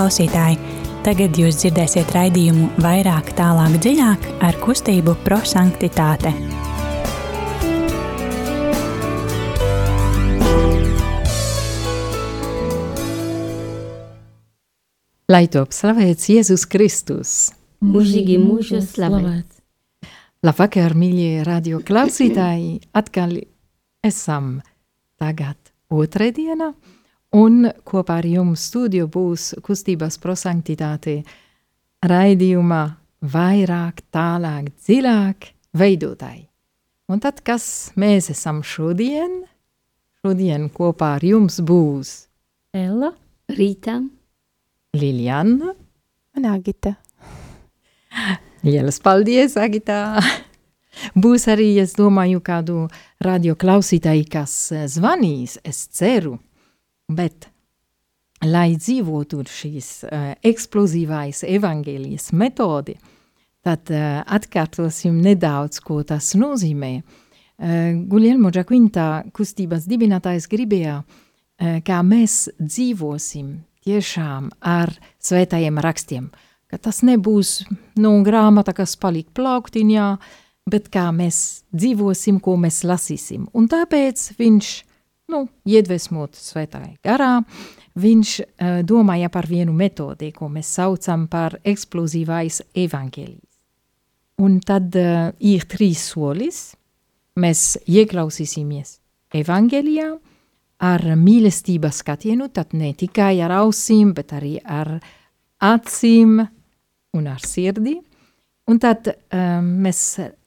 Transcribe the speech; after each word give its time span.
klausītāji! 0.00 0.56
Tagad 1.04 1.36
jūs 1.36 1.58
dzirdēsiet 1.60 2.12
raidījumu 2.14 2.70
vairāk, 2.80 3.34
tālāk, 3.36 3.74
dziļāk 3.84 4.22
ar 4.46 4.56
kustību 4.62 5.12
prosanktitāte. 5.26 6.32
Lai 15.30 15.42
top 15.52 15.76
slavēts 15.76 16.30
Jēzus 16.32 16.64
Kristus! 16.68 17.34
Mūžīgi 17.84 18.38
mūžu 18.40 18.80
slavēts! 18.80 19.60
Labvakar, 20.48 20.96
mīļie 20.96 21.44
radio 21.44 21.82
klausītāji! 21.84 22.78
Atkal 22.96 23.36
esam 24.04 24.62
tagad 25.20 25.74
otrdiena, 25.92 26.72
un 27.36 27.70
kopā 27.86 28.20
ar 28.20 28.26
jums 28.26 28.64
studiju 28.70 29.08
būs 29.10 29.50
kustības 29.66 30.18
prosanktitāte 30.22 31.20
raidījumā 32.06 32.82
vairāk, 33.20 34.02
tālāk, 34.10 34.70
dziļāk 34.80 35.50
veidotāji. 35.76 36.46
Un 37.10 37.20
tad, 37.22 37.42
kas 37.42 37.90
mēs 37.98 38.30
esam 38.32 38.62
šodien? 38.62 39.42
Šodien 40.20 40.68
kopā 40.72 41.16
ar 41.18 41.24
jums 41.24 41.58
būs 41.64 42.12
Ella, 42.76 43.12
Rīta, 43.50 43.98
Liljana 44.94 45.72
un 46.36 46.46
Agita. 46.46 46.94
Lielas 48.62 49.00
paldies, 49.02 49.56
Agita! 49.56 50.20
Būs 51.14 51.46
arī, 51.48 51.72
es 51.80 51.94
domāju, 51.96 52.42
kādu 52.44 52.84
radio 53.24 53.54
klausītāju, 53.56 54.26
kas 54.30 54.54
zvanīs, 54.90 55.56
es 55.64 55.86
ceru, 55.96 56.36
bet, 57.16 57.48
lai 58.46 58.74
dzīvotu 58.78 59.42
šīs 59.48 59.88
uh, 60.06 60.30
eksplozīvais 60.46 61.44
evaņģēlijas 61.48 62.30
metodi, 62.40 62.96
tad 63.66 63.90
uh, 63.92 64.20
atkārtosim 64.24 65.20
nedaudz, 65.24 65.82
ko 65.84 66.00
tas 66.06 66.32
nozīmē. 66.38 66.92
Uh, 67.00 68.06
Guglielmo 68.08 68.52
Giaquinta 68.54 69.26
kustības 69.36 69.88
dibinātājs 69.90 70.48
gribēja, 70.50 71.00
uh, 71.02 71.80
kā 71.84 72.00
mēs 72.06 72.46
dzīvosim 72.60 73.58
tiešām 73.84 74.50
ar 74.60 74.92
svētajiem 75.22 75.80
rakstiem, 75.80 76.30
ka 76.70 76.78
tas 76.78 77.02
nebūs, 77.06 77.64
nu, 78.00 78.14
grāmata, 78.24 78.74
kas 78.76 78.96
paliek 79.00 79.28
plauktiņā, 79.36 80.10
bet 80.70 80.88
kā 80.92 81.08
mēs 81.14 81.64
dzīvosim, 81.74 82.40
ko 82.44 82.56
mēs 82.60 82.82
lasīsim. 82.86 83.48
Un 83.56 83.68
tāpēc 83.70 84.30
viņš, 84.38 84.70
nu, 85.30 85.44
iedvesmot 85.68 86.36
svētāji 86.38 86.96
garā, 87.06 87.38
viņš 88.00 88.32
uh, 88.40 88.80
domāja 88.86 89.30
par 89.32 89.48
vienu 89.50 89.74
metodi, 89.76 90.32
ko 90.34 90.50
mēs 90.52 90.74
saucam 90.78 91.26
par 91.30 91.58
eksplozīvais 91.64 92.62
evaņģēlijs. 92.84 93.46
Un 94.40 94.58
tad 94.64 94.94
uh, 94.96 95.30
ir 95.40 95.66
trīs 95.68 96.02
solis, 96.12 96.60
mēs 97.40 97.78
ieklausīsimies 97.86 98.98
evaņģēlijā 99.40 100.10
ar 100.80 101.04
mīlestības 101.20 102.00
skatienu, 102.02 102.48
tad 102.52 102.72
ne 102.76 102.92
tikai 102.96 103.34
ar 103.44 103.52
ausīm, 103.60 104.14
bet 104.16 104.32
arī 104.36 104.56
ar 104.64 104.96
acīm 105.60 106.38
un 107.16 107.26
ar 107.28 107.44
sirdi. 107.44 107.98
Un 108.70 108.78
tad 108.78 109.10
um, 109.10 109.68
mēs, 109.84 110.00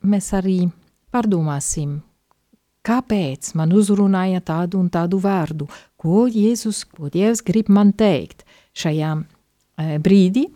mēs 0.08 0.30
arī 0.38 0.64
pārdomāsim, 1.14 1.98
kāpēc 2.84 3.54
man 3.58 3.74
uzrunāja 3.76 4.42
tādu 4.44 4.80
un 4.82 4.90
tādu 4.92 5.20
vārdu, 5.24 5.68
ko 5.98 6.26
Jēzus, 6.28 6.84
ko 6.92 7.10
Dievs 7.14 7.44
grib 7.46 7.72
man 7.72 7.94
teikt 7.96 8.44
šajā 8.78 9.14
uh, 9.18 9.96
brīdī, 10.04 10.48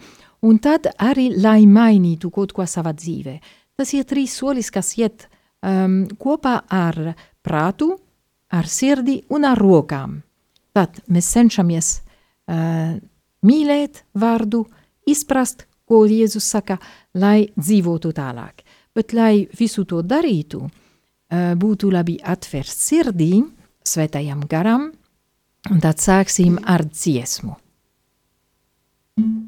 un 0.47 0.59
tad 0.59 0.89
arī, 0.99 1.29
lai 1.39 1.63
mainītu 1.65 2.31
kaut 2.33 2.53
ko 2.55 2.67
savā 2.67 2.93
dzīvē. 2.95 3.37
Tas 3.77 3.93
ir 3.93 4.07
trīs 4.09 4.35
solis, 4.39 4.71
kas 4.73 4.95
iet 4.97 5.27
um, 5.61 6.03
kopā 6.19 6.59
ar 6.73 7.13
prātu, 7.45 7.93
ar 8.51 8.67
sirdi 8.67 9.21
un 9.33 9.45
ar 9.47 9.59
rokām. 9.59 10.19
Tad 10.75 11.01
mēs 11.11 11.29
cenšamies 11.35 11.93
uh, 11.97 12.97
mīlēt 13.47 14.03
vārdu, 14.17 14.65
izprast, 15.07 15.65
ko 15.87 16.03
Jēzus 16.03 16.47
saka, 16.51 16.77
lai 17.15 17.47
dzīvotu 17.55 18.11
tālāk. 18.15 18.65
Bet, 18.97 19.13
lai 19.15 19.47
visu 19.55 19.85
to 19.87 20.01
darītu, 20.03 20.65
būtu 21.31 21.91
labi 21.91 22.17
atvērt 22.23 22.71
sirdī 22.71 23.43
svētajam 23.87 24.45
garam, 24.49 24.91
un 25.71 25.79
tad 25.83 25.99
sāksim 25.99 26.59
ar 26.63 26.85
dziesmu. 26.87 27.55
Svētais 29.17 29.46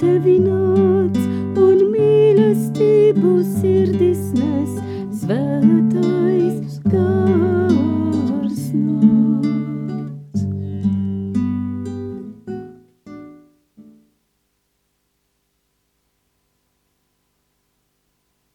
tevi 0.00 0.38
nāc 0.42 1.16
un 1.60 1.80
mīlestību 1.92 3.32
sirdis 3.46 4.22
nes, 4.38 4.72
svētais 5.20 6.78
gars 6.90 8.62
nāc. 8.74 9.48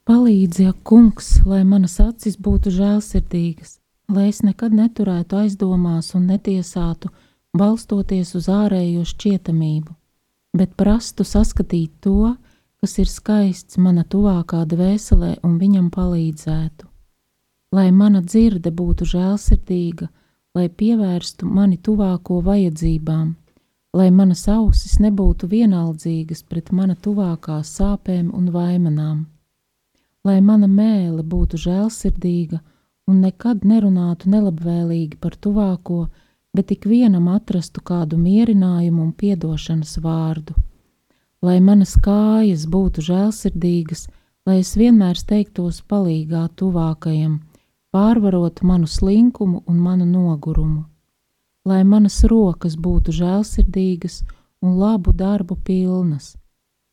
Palīdzi, 0.10 0.70
ak, 0.72 0.82
kungs, 0.84 1.36
lai 1.46 1.62
manas 1.64 2.00
acis 2.02 2.36
būtu 2.42 2.74
žēlsirdīgas, 2.74 3.78
lai 4.10 4.30
es 4.32 4.42
nekad 4.42 4.74
neturētu 4.74 5.38
aizdomās 5.44 6.16
un 6.18 6.26
netiesātu, 6.34 7.14
balstoties 7.58 8.34
uz 8.38 8.50
ārējo 8.50 9.06
šķietamību, 9.06 9.99
bet 10.58 10.76
prastu 10.80 11.26
saskatīt 11.28 11.92
to, 12.06 12.36
kas 12.80 12.98
ir 13.02 13.10
skaists 13.12 13.78
mana 13.78 14.04
tuvākā 14.04 14.64
dvēselē 14.74 15.36
un 15.44 15.58
viņam 15.62 15.90
palīdzētu. 15.96 16.88
Lai 17.76 17.90
mana 17.92 18.22
dzirde 18.26 18.72
būtu 18.74 19.06
žēlsirdīga, 19.14 20.08
lai 20.56 20.70
pievērstu 20.70 21.46
mani 21.46 21.78
tuvāko 21.78 22.40
vajadzībām, 22.46 23.36
lai 23.94 24.10
manas 24.12 24.48
ausis 24.50 24.98
nebūtu 25.04 25.50
vienaldzīgas 25.52 26.46
pret 26.50 26.72
mana 26.72 26.96
tuvākās 26.96 27.76
sāpēm 27.78 28.32
un 28.34 28.50
vaimanām 28.54 29.28
lai 30.28 30.40
mana 30.44 30.68
mēle 30.68 31.24
būtu 31.24 31.60
žēlsirdīga 31.64 32.60
un 33.10 33.22
nekad 33.24 33.64
nerunātu 33.66 34.30
nelabvēlīgi 34.34 35.20
par 35.24 35.38
tuvāko, 35.46 36.08
bet 36.54 36.72
ik 36.72 36.86
vienam 36.86 37.28
atrastu 37.28 37.82
kādu 37.86 38.18
mierinājumu 38.18 39.04
un 39.04 39.12
piedošanas 39.14 39.98
vārdu. 40.04 40.56
Lai 41.42 41.60
manas 41.64 41.94
kājas 42.04 42.66
būtu 42.68 43.04
žēlsirdīgas, 43.06 44.08
lai 44.46 44.60
es 44.64 44.74
vienmēr 44.76 45.16
steigtos 45.18 45.82
palīgā 45.88 46.48
tuvākajam, 46.60 47.40
pārvarot 47.94 48.64
manu 48.64 48.88
slinkumu 48.88 49.64
un 49.68 49.78
manu 49.80 50.08
nogurumu. 50.10 50.84
Lai 51.66 51.84
manas 51.84 52.24
rokas 52.24 52.76
būtu 52.76 53.14
žēlsirdīgas 53.14 54.24
un 54.62 54.80
labu 54.80 55.14
darbu 55.14 55.56
pilnas, 55.64 56.34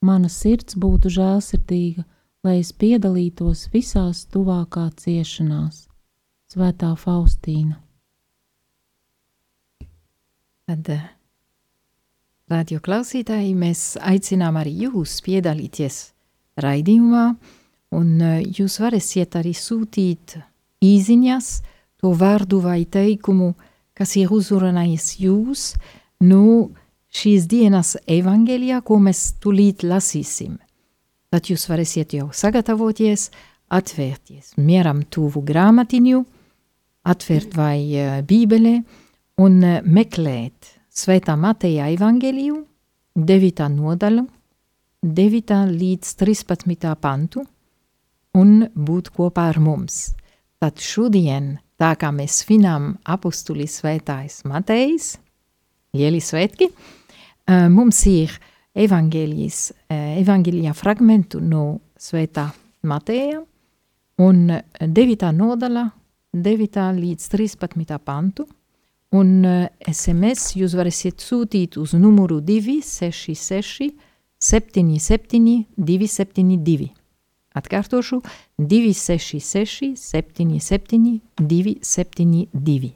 mana 0.02 0.28
sirds 0.28 0.76
būtu 0.76 1.10
žēlsirdīga, 1.16 2.04
lai 2.44 2.60
es 2.60 2.70
piedalītos 2.72 3.66
visās 3.72 4.26
tuvākā 4.30 4.90
ciešanās. 5.00 5.86
Svētā 6.52 6.92
Faustīna. 6.94 7.85
Tad, 10.66 10.88
radio 12.50 12.80
klausītāji, 12.82 13.52
mēs 13.54 13.80
aicinām 14.02 14.56
arī 14.58 14.72
jūs 14.88 15.20
piedalīties 15.22 15.98
raidījumā, 16.58 17.26
un 17.94 18.08
jūs 18.50 18.80
varēsiet 18.82 19.36
arī 19.38 19.52
sūtīt 19.54 20.34
īziņas 20.82 21.52
to 22.02 22.10
vārdu 22.18 22.58
vai 22.64 22.80
teikumu, 22.82 23.52
kas 23.94 24.16
ir 24.18 24.34
uzrunājis 24.34 25.06
jūs, 25.22 25.68
nu, 26.26 26.74
šīs 27.14 27.46
dienas 27.46 27.94
evangelijā, 28.02 28.82
ko 28.82 28.98
mēs 28.98 29.36
tulīt 29.38 29.86
lasīsim. 29.86 30.58
Tad 31.30 31.46
jūs 31.46 31.70
varēsiet 31.70 32.18
jau 32.18 32.32
sagatavoties, 32.34 33.30
atvērties 33.70 34.56
mieram 34.58 35.06
tuvu 35.06 35.46
grāmatiņu, 35.46 36.26
atvērt 37.06 37.54
vai 37.54 37.78
uh, 37.94 38.22
bībelē 38.26 38.80
un 39.42 39.60
uh, 39.60 39.82
meklēt 39.84 40.72
Svētā 40.96 41.34
Mateja 41.36 41.90
evangeliju, 41.92 42.62
9. 43.20 43.66
nodaļu, 43.74 44.22
9. 45.04 45.56
līdz 45.76 46.12
13. 46.22 46.86
pantu 47.00 47.44
un 48.36 48.62
būt 48.72 49.10
kopā 49.12 49.50
ar 49.52 49.60
mums. 49.60 50.14
Tad 50.56 50.80
šodien, 50.80 51.58
tā 51.76 51.92
kā 52.00 52.08
mēs 52.16 52.40
svinām 52.46 52.94
apustuli 53.04 53.68
svētājs 53.68 54.40
Matejs, 54.48 55.12
lieli 55.96 56.22
svētki, 56.24 56.70
uh, 56.72 57.68
mums 57.68 58.00
ir 58.08 58.32
evangelijas, 58.76 59.70
evangelijā 59.88 60.74
fragmentu 60.76 61.40
no 61.40 61.78
svētā 61.96 62.50
Mateja 62.84 63.38
un 64.20 64.42
9. 64.80 65.30
nodaļa, 65.32 65.84
9. 66.36 66.84
līdz 67.00 67.30
13. 67.32 67.96
pantu, 68.04 68.44
un 69.16 69.46
SMS 69.86 70.54
jūs 70.60 70.74
varēsiet 70.76 71.22
sūtīt 71.24 71.78
uz 71.80 71.94
numuru 71.96 72.40
266 72.44 73.90
77 74.38 75.64
272. 75.76 76.90
Atkārtošu 77.56 78.20
266 78.60 79.94
77 79.96 81.20
272. 81.40 82.92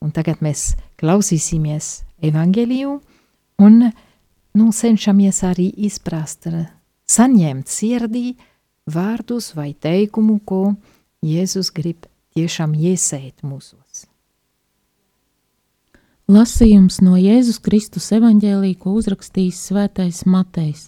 Un 0.00 0.12
tagad 0.16 0.40
mēs 0.40 0.70
klausīsimies 1.00 1.90
evangeliju 2.24 2.94
un 3.60 3.82
nu, 4.56 4.70
cenšamies 4.72 5.42
arī 5.44 5.68
izprast, 5.86 6.48
saņemt 7.10 7.68
sirdī 7.68 8.30
vārdus 8.90 9.52
vai 9.58 9.74
teikumu, 9.74 10.40
ko 10.40 10.72
Jēzus 11.20 11.68
grib 11.76 12.08
tiešām 12.32 12.72
iesēt 12.72 13.44
mūsos. 13.44 13.89
Lasījums 16.30 17.00
no 17.02 17.16
Jēzus 17.18 17.56
Kristus 17.58 18.04
evaņģēlī, 18.14 18.76
ko 18.78 18.92
uzrakstījis 19.00 19.56
svētais 19.66 20.20
Matejs. 20.30 20.84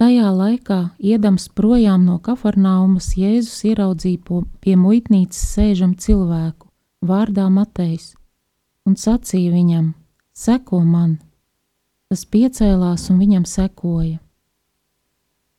Tajā 0.00 0.30
laikā, 0.32 0.78
iedams 1.04 1.50
projām 1.52 2.06
no 2.08 2.14
kafarnaumas, 2.16 3.10
Jēzus 3.20 3.58
ieraudzīja 3.68 4.38
pie 4.64 4.76
muitnīcas 4.80 5.42
sēžam 5.50 5.92
cilvēku, 6.00 6.70
vārdā 7.04 7.50
Matejs, 7.52 8.14
un 8.88 8.96
sacīja 8.96 9.52
viņam: 9.52 9.92
Seko 10.32 10.80
man! 10.80 11.18
Tas 12.08 12.24
piecēlās 12.24 13.10
un 13.12 13.20
viņam 13.20 13.44
sekoja. 13.44 14.16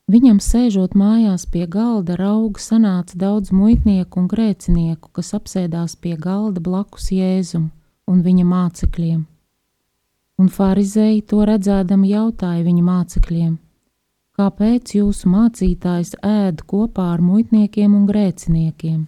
Viņam 0.10 0.42
sēžot 0.42 0.98
mājās 0.98 1.46
pie 1.46 1.68
galda, 1.70 2.18
rauga 2.18 2.58
sanāca 2.58 3.22
daudz 3.22 3.54
muitnieku 3.54 4.24
un 4.24 4.34
grēcinieku, 4.34 5.14
kas 5.14 5.36
apsēdās 5.38 5.94
pie 5.94 6.18
galda 6.18 6.58
blakus 6.58 7.14
Jēzum 7.14 7.70
un 8.10 8.22
viņa 8.26 8.46
mācekļiem. 8.48 9.22
Un 10.42 10.50
farizēji 10.50 11.22
to 11.30 11.44
redzēdami 11.46 12.10
jautāja 12.10 12.64
viņa 12.66 12.84
mācekļiem: 12.88 13.58
Kāpēc 14.34 14.96
jūsu 14.98 15.30
mācītājs 15.30 16.16
ēd 16.26 16.64
kopā 16.66 17.12
ar 17.14 17.22
muitniekiem 17.22 17.94
un 17.94 18.08
grēciniekiem? 18.10 19.04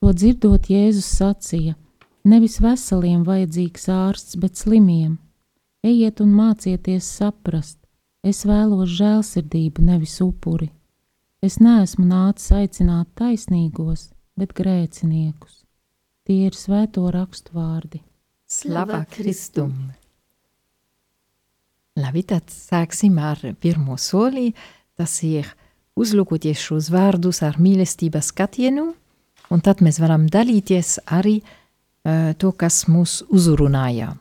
To 0.00 0.12
dzirdot, 0.12 0.70
Jēzus 0.72 1.10
sacīja: 1.18 1.74
Nevis 2.24 2.56
veseliem 2.64 3.24
vajadzīgs 3.24 3.88
ārsts, 3.92 4.38
bet 4.40 4.56
slimiem. 4.56 5.18
Ejiet 5.84 6.22
un 6.24 6.30
mācieties 6.32 7.04
saprast, 7.18 7.76
es 8.24 8.46
vēlos 8.48 8.88
žēlsirdību, 8.96 9.84
nevis 9.84 10.16
upuri. 10.24 10.70
Es 11.44 11.58
neesmu 11.60 12.06
nācis 12.08 12.54
aicināt 12.56 13.10
taisnīgos, 13.20 14.06
bet 14.40 14.56
grēciniekus. 14.56 15.63
Tie 16.24 16.46
ir 16.48 16.54
svēto 16.56 17.04
rakstu 17.12 17.52
vārdi. 17.52 17.98
Slava 18.48 19.02
Kristum! 19.12 19.74
Labi, 22.00 22.22
tad 22.26 22.48
sāksim 22.48 23.18
ar 23.20 23.42
pirmo 23.60 23.98
soli. 24.00 24.48
Tas 24.96 25.18
ir 25.26 25.50
uzlūkoties 26.00 26.64
šos 26.64 26.88
vārdus 26.94 27.42
ar 27.44 27.60
mīlestības 27.60 28.32
skatienu, 28.32 28.88
un 29.52 29.62
tad 29.62 29.84
mēs 29.84 30.00
varam 30.00 30.24
dalīties 30.30 30.96
arī 31.12 31.38
uh, 31.44 32.32
to, 32.40 32.54
kas 32.56 32.86
mūs 32.88 33.20
uzrunāja. 33.28 34.14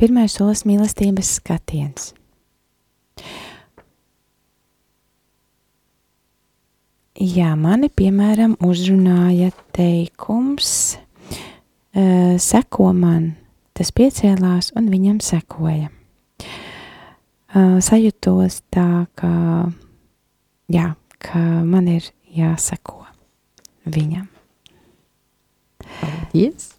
Pirmais 0.00 0.34
solis 0.34 0.66
mīlestības 0.66 1.36
skatiens. 1.38 2.14
Jā, 7.20 7.50
mani 7.52 7.90
piemēram 7.92 8.54
uzrunāja 8.64 9.50
teikums, 9.76 10.70
uh, 10.96 12.38
seko 12.40 12.86
man, 12.96 13.34
tas 13.76 13.90
piecēlās 13.92 14.70
un 14.80 14.88
viņam 14.88 15.18
sekoja. 15.20 15.90
Uh, 17.52 17.76
sajūtos 17.84 18.62
tā, 18.72 19.04
ka, 19.20 19.34
jā, 20.72 20.88
ka 21.20 21.44
man 21.60 21.92
ir 21.92 22.08
jāseko 22.32 23.02
viņam. 23.84 24.24
Yes. 26.32 26.70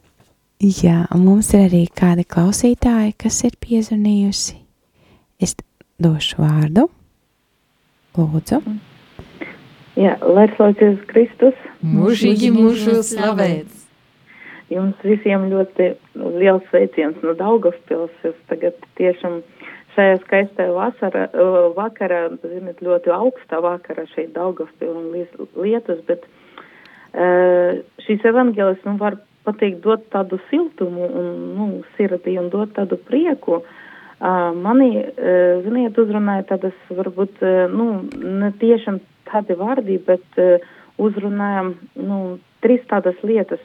Jā, 0.57 1.03
un 1.13 1.27
mums 1.27 1.53
ir 1.53 1.67
arī 1.69 1.85
kādi 1.85 2.25
klausītāji, 2.25 3.13
kas 3.21 3.43
ir 3.45 3.61
piezvanījusi. 3.61 4.57
Es 5.37 5.53
došu 6.01 6.41
vārdu. 6.41 6.89
Lūdzu. 8.17 8.65
Mm. 8.65 8.87
Jā, 9.99 10.15
lai 10.23 10.47
slavēts 10.55 11.03
Kristus. 11.09 11.57
Mūžīgi 11.83 12.51
mūžu 12.55 13.01
slavēts. 13.03 13.81
Jums 14.71 15.01
visiem 15.03 15.49
ļoti 15.51 15.89
liels 16.15 16.63
sveiciens 16.69 17.17
no 17.25 17.33
Daugavpils. 17.35 18.13
Es 18.23 18.37
tagad 18.47 18.77
tiešām 18.95 19.41
šajā 19.97 20.21
skaistajā 20.21 20.71
vasara, 20.71 21.25
vakarā, 21.75 22.21
zinat, 22.39 22.79
ļoti 22.79 23.11
augstā 23.11 23.59
vakarā 23.63 24.07
šeit 24.13 24.31
Daugavpil 24.37 24.93
un 24.95 25.11
lietus, 25.59 25.99
bet 26.07 26.23
uh, 26.23 27.81
šīs 28.05 28.23
evangelis, 28.31 28.79
nu, 28.87 28.95
var 29.01 29.19
pateikt, 29.43 29.81
dot 29.83 30.07
tādu 30.13 30.39
siltumu 30.47 31.03
un, 31.09 31.31
nu, 31.57 31.69
sirdī 31.97 32.37
un 32.39 32.47
dot 32.53 32.71
tādu 32.79 32.95
prieku. 33.09 33.59
Uh, 34.21 34.53
mani, 34.55 35.01
uh, 35.01 35.59
ziniet, 35.65 35.99
uzrunāja 35.99 36.47
tādas, 36.53 36.77
varbūt, 36.93 37.41
uh, 37.43 37.65
nu, 37.73 38.05
ne 38.15 38.53
tiešām 38.61 39.01
tādi 39.31 39.57
vārdi, 39.57 39.97
bet 40.05 40.41
uh, 40.41 40.71
uzrunājam 41.01 41.75
nu, 41.99 42.21
trīs 42.63 42.83
tādas 42.89 43.19
lietas, 43.25 43.61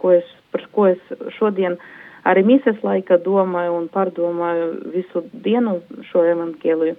ko 0.00 0.14
es, 0.16 0.26
par 0.54 0.66
ko 0.74 0.90
es 0.92 1.14
šodien 1.38 1.78
arī 2.26 2.42
mises 2.46 2.78
laika 2.82 3.18
domāju 3.22 3.76
un 3.80 3.88
pārdomāju 3.92 4.68
visu 4.94 5.22
dienu 5.44 5.78
šo 6.10 6.24
evankēliju. 6.32 6.96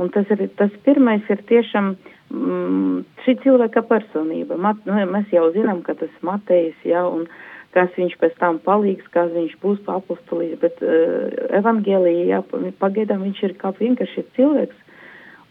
Un 0.00 0.10
tas 0.12 0.28
ir, 0.32 0.46
tas 0.56 0.72
pirmais 0.84 1.28
ir 1.32 1.40
tiešām 1.48 1.94
mm, 2.32 2.98
šī 3.24 3.36
cilvēka 3.44 3.84
personība. 3.88 4.56
Mat, 4.60 4.80
nu, 4.88 4.96
mēs 5.12 5.32
jau 5.32 5.48
zinām, 5.54 5.82
ka 5.84 5.96
tas 6.00 6.12
Matejs, 6.24 6.76
jā, 6.88 7.04
un 7.08 7.26
kas 7.72 7.92
viņš 7.96 8.18
pēc 8.20 8.36
tam 8.40 8.58
palīgs, 8.64 9.08
kas 9.12 9.32
viņš 9.32 9.56
būs 9.62 9.84
apustulīs, 9.92 10.58
bet 10.60 10.80
uh, 10.84 11.28
evankēlija, 11.60 12.24
jā, 12.28 12.40
pagaidām 12.80 13.24
viņš 13.28 13.44
ir 13.48 13.56
kā 13.60 13.72
vienkārši 13.78 14.26
cilvēks, 14.36 14.81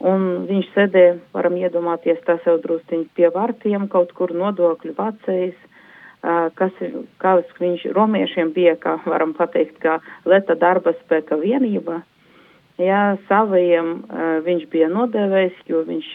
Un 0.01 0.47
viņš 0.49 0.69
sēdēja, 0.73 1.17
varam 1.35 1.57
iedomāties, 1.59 2.21
tas 2.25 2.41
jau 2.47 2.55
drusciņš 2.63 3.09
pie 3.17 3.29
vartiem, 3.33 3.85
kaut 3.91 4.13
kur 4.17 4.33
nodokļu 4.33 4.95
vācējs, 4.97 5.57
kas, 6.57 6.79
kas 7.21 7.51
viņš 7.59 7.85
romiešiem 7.97 8.53
bija, 8.55 8.77
kā 8.81 8.95
varam 9.05 9.35
pateikt, 9.37 9.77
kā 9.83 9.99
leta 10.25 10.57
darba 10.57 10.95
spēka 11.03 11.37
vienība. 11.41 12.01
Jā, 12.81 13.17
savajiem 13.27 13.91
viņš 14.45 14.63
bija 14.71 14.87
nodevējis, 14.89 15.59
jo 15.69 15.83
viņš, 15.85 16.07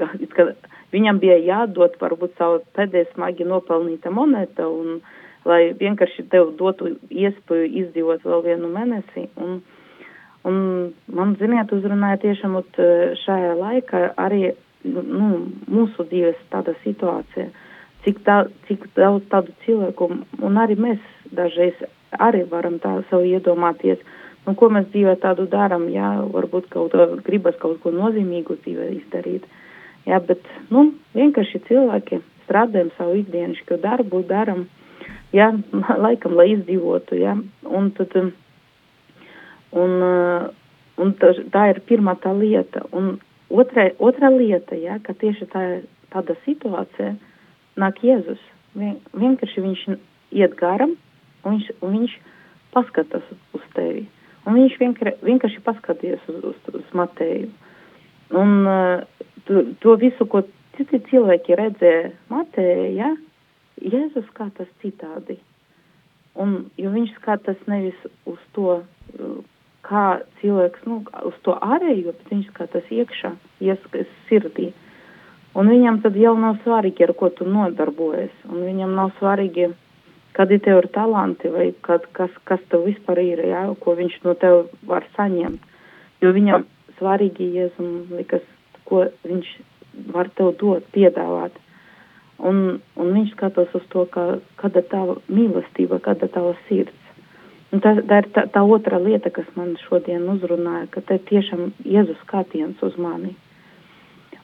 ka, 0.00 0.08
ka 0.34 0.48
viņam 0.94 1.20
bija 1.22 1.36
jādod 1.38 1.94
varbūt 2.00 2.34
savu 2.38 2.64
pēdējais 2.74 3.12
smagi 3.14 3.46
nopelnīta 3.46 4.10
monēta, 4.10 4.66
un 4.66 5.04
lai 5.46 5.74
vienkārši 5.78 6.26
tev 6.32 6.54
dotu 6.58 6.96
iespēju 7.10 7.70
izdzīvot 7.82 8.26
vēl 8.26 8.44
vienu 8.48 8.70
mēnesi. 8.74 9.28
Un, 9.38 9.60
un 10.48 10.56
man, 11.12 11.34
ziniet, 11.40 11.72
uzrunāja 11.72 12.20
tiešām 12.26 12.58
ot, 12.60 12.80
šajā 13.24 13.54
laikā 13.58 14.02
arī 14.20 14.52
nu, 14.84 15.28
mūsu 15.70 16.06
dzīves 16.10 16.40
tāda 16.52 16.74
situācija, 16.82 17.48
cik, 18.04 18.20
tā, 18.26 18.44
cik 18.68 18.86
daudz 18.98 19.24
tādu 19.32 19.54
cilvēku, 19.64 20.10
un 20.44 20.60
arī 20.60 20.76
mēs 20.80 21.00
dažreiz 21.34 21.80
arī 22.20 22.44
varam 22.50 22.78
tā 22.82 22.98
sev 23.10 23.24
iedomāties, 23.26 24.02
nu, 24.46 24.54
ko 24.58 24.68
mēs 24.72 24.90
dzīvē 24.92 25.16
tādu 25.22 25.48
darām, 25.50 25.88
jā, 25.92 26.10
varbūt 26.34 26.68
kaut 26.72 26.94
gribas 27.26 27.56
kaut 27.62 27.80
ko 27.82 27.94
nozīmīgu 27.94 28.58
dzīvē 28.62 28.90
izdarīt. 28.98 29.48
Jā, 30.04 30.20
bet, 30.20 30.44
nu, 30.68 30.90
vienkārši 31.16 31.62
cilvēki 31.68 32.20
strādājam 32.44 32.90
savu 32.98 33.16
ikdienišķu 33.22 33.80
darbu, 33.80 34.20
daram, 34.28 34.66
jā, 35.32 35.50
laikam, 36.04 36.36
lai 36.36 36.50
izdzīvotu, 36.58 37.18
jā, 37.22 37.38
un 37.64 37.90
tad, 37.96 38.18
un, 39.74 39.94
un 41.02 41.14
tā, 41.20 41.66
ir 41.72 41.82
pirmā 41.88 42.16
tā 42.22 42.32
lieta, 42.36 42.84
un 42.92 43.16
otrā, 43.50 43.90
otrā 43.98 44.30
lieta, 44.34 44.78
jā, 44.78 44.98
ka 45.04 45.16
tieši 45.20 45.50
tā, 45.52 45.64
tāda 46.14 46.36
situācija 46.46 47.14
nāk 47.80 48.02
Jēzus, 48.06 48.42
Vien, 48.74 48.96
vienkārši 49.14 49.62
viņš 49.62 49.82
iet 50.34 50.56
garam, 50.58 50.96
un 51.44 51.52
viņš, 51.54 51.66
un 51.86 51.92
viņš 51.94 52.14
paskatās 52.74 53.26
uz 53.54 53.66
tevi, 53.76 54.02
un 54.48 54.58
viņš 54.58 54.78
vienkārši, 54.80 55.20
vienkārši 55.28 55.62
paskaties 55.62 56.24
uz, 56.32 56.40
uz, 56.50 56.72
uz 56.80 56.96
Mateju, 56.98 57.52
un 58.34 58.66
uh, 58.66 59.04
to, 59.46 59.62
to 59.84 59.94
visu, 60.02 60.26
ko 60.26 60.42
citi 60.74 60.98
cilvēki 61.10 61.58
redzēja 61.60 62.10
Mateja, 62.32 62.90
ja? 62.98 63.12
Jēzus 63.78 64.26
skatās 64.32 64.70
citādi. 64.82 65.36
Un, 66.40 66.64
jo 66.78 66.90
viņš 66.90 67.14
skatās 67.20 67.60
nevis 67.70 67.98
uz 68.26 68.42
to, 68.56 68.80
kā 69.84 70.04
cilvēks, 70.40 70.86
nu, 70.88 71.02
uz 71.28 71.36
to 71.46 71.54
ārējo, 71.60 72.14
bet 72.14 72.32
viņš 72.32 72.50
skatās 72.52 72.90
iekšā, 72.92 73.34
ieskas 73.64 74.10
sirdī. 74.28 74.70
Un 75.54 75.70
viņam 75.70 76.00
tad 76.02 76.16
jau 76.18 76.34
nav 76.40 76.58
svarīgi, 76.64 77.04
ar 77.06 77.12
ko 77.18 77.30
tu 77.30 77.46
nodarbojies. 77.46 78.32
Un 78.50 78.64
viņam 78.66 78.94
nav 78.96 79.12
svarīgi, 79.20 79.68
kādi 80.34 80.58
tev 80.64 80.80
ir 80.82 80.88
talanti 80.94 81.52
vai 81.52 81.68
kad, 81.86 82.08
kas, 82.16 82.32
kas 82.48 82.62
tev 82.72 82.88
vispār 82.88 83.20
ir, 83.22 83.44
jā, 83.52 83.66
ko 83.84 83.94
viņš 84.00 84.16
no 84.24 84.34
tev 84.40 84.64
var 84.88 85.06
saņemt. 85.14 85.70
Jo 86.24 86.32
viņam 86.34 86.66
svarīgi 86.98 87.52
Jēzum 87.54 88.16
likas, 88.18 88.42
ko 88.88 89.04
viņš 89.28 89.52
var 90.14 90.32
tev 90.34 90.56
dot, 90.58 90.88
piedāvāt. 90.96 91.54
Un, 92.42 92.80
un 92.98 93.14
viņš 93.14 93.36
skatās 93.36 93.70
uz 93.78 93.84
to, 93.92 94.08
kā, 94.10 94.24
kāda 94.58 94.82
ir 94.82 94.90
tava 94.90 95.16
mīlestība, 95.30 96.00
kāda 96.02 96.26
ir 96.26 96.34
tava 96.34 96.56
sirds. 96.66 97.03
Un 97.74 97.80
tā, 97.82 97.96
tā 98.06 98.20
ir 98.22 98.28
tā, 98.30 98.44
tā 98.54 98.60
otra 98.62 99.00
lieta, 99.02 99.32
kas 99.34 99.48
man 99.58 99.72
šodien 99.88 100.28
uzrunāja, 100.30 100.86
ka 100.94 101.00
te 101.08 101.18
tiešām 101.30 101.72
Jēzus 101.82 102.20
skatiens 102.22 102.78
uz 102.86 102.94
mani. 103.00 103.32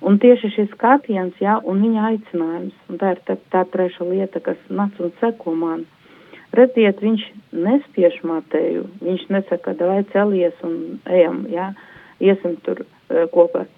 Un 0.03 0.17
tieši 0.19 0.49
šis 0.55 0.71
skatiens, 0.73 1.37
jā, 1.39 1.59
un 1.63 1.83
viņa 1.85 2.07
aicinājums, 2.09 2.77
un 2.91 2.99
tā 2.99 3.13
ir 3.15 3.21
tā, 3.29 3.37
tā 3.53 3.63
treša 3.71 4.07
lieta, 4.09 4.41
kas 4.43 4.59
nāc 4.73 4.97
un 4.99 5.13
seko 5.21 5.55
man. 5.55 5.85
Redziet, 6.57 6.99
viņš 7.05 7.27
nespiež 7.55 8.17
matēju, 8.27 8.89
viņš 9.05 9.29
nesaka, 9.31 9.77
vai 9.79 10.01
celies 10.11 10.65
un 10.67 10.99
ejam, 11.07 11.45
jā, 11.53 11.69
iesim 12.19 12.57
tur 12.67 12.83
uh, 12.83 13.29
kopā 13.31 13.69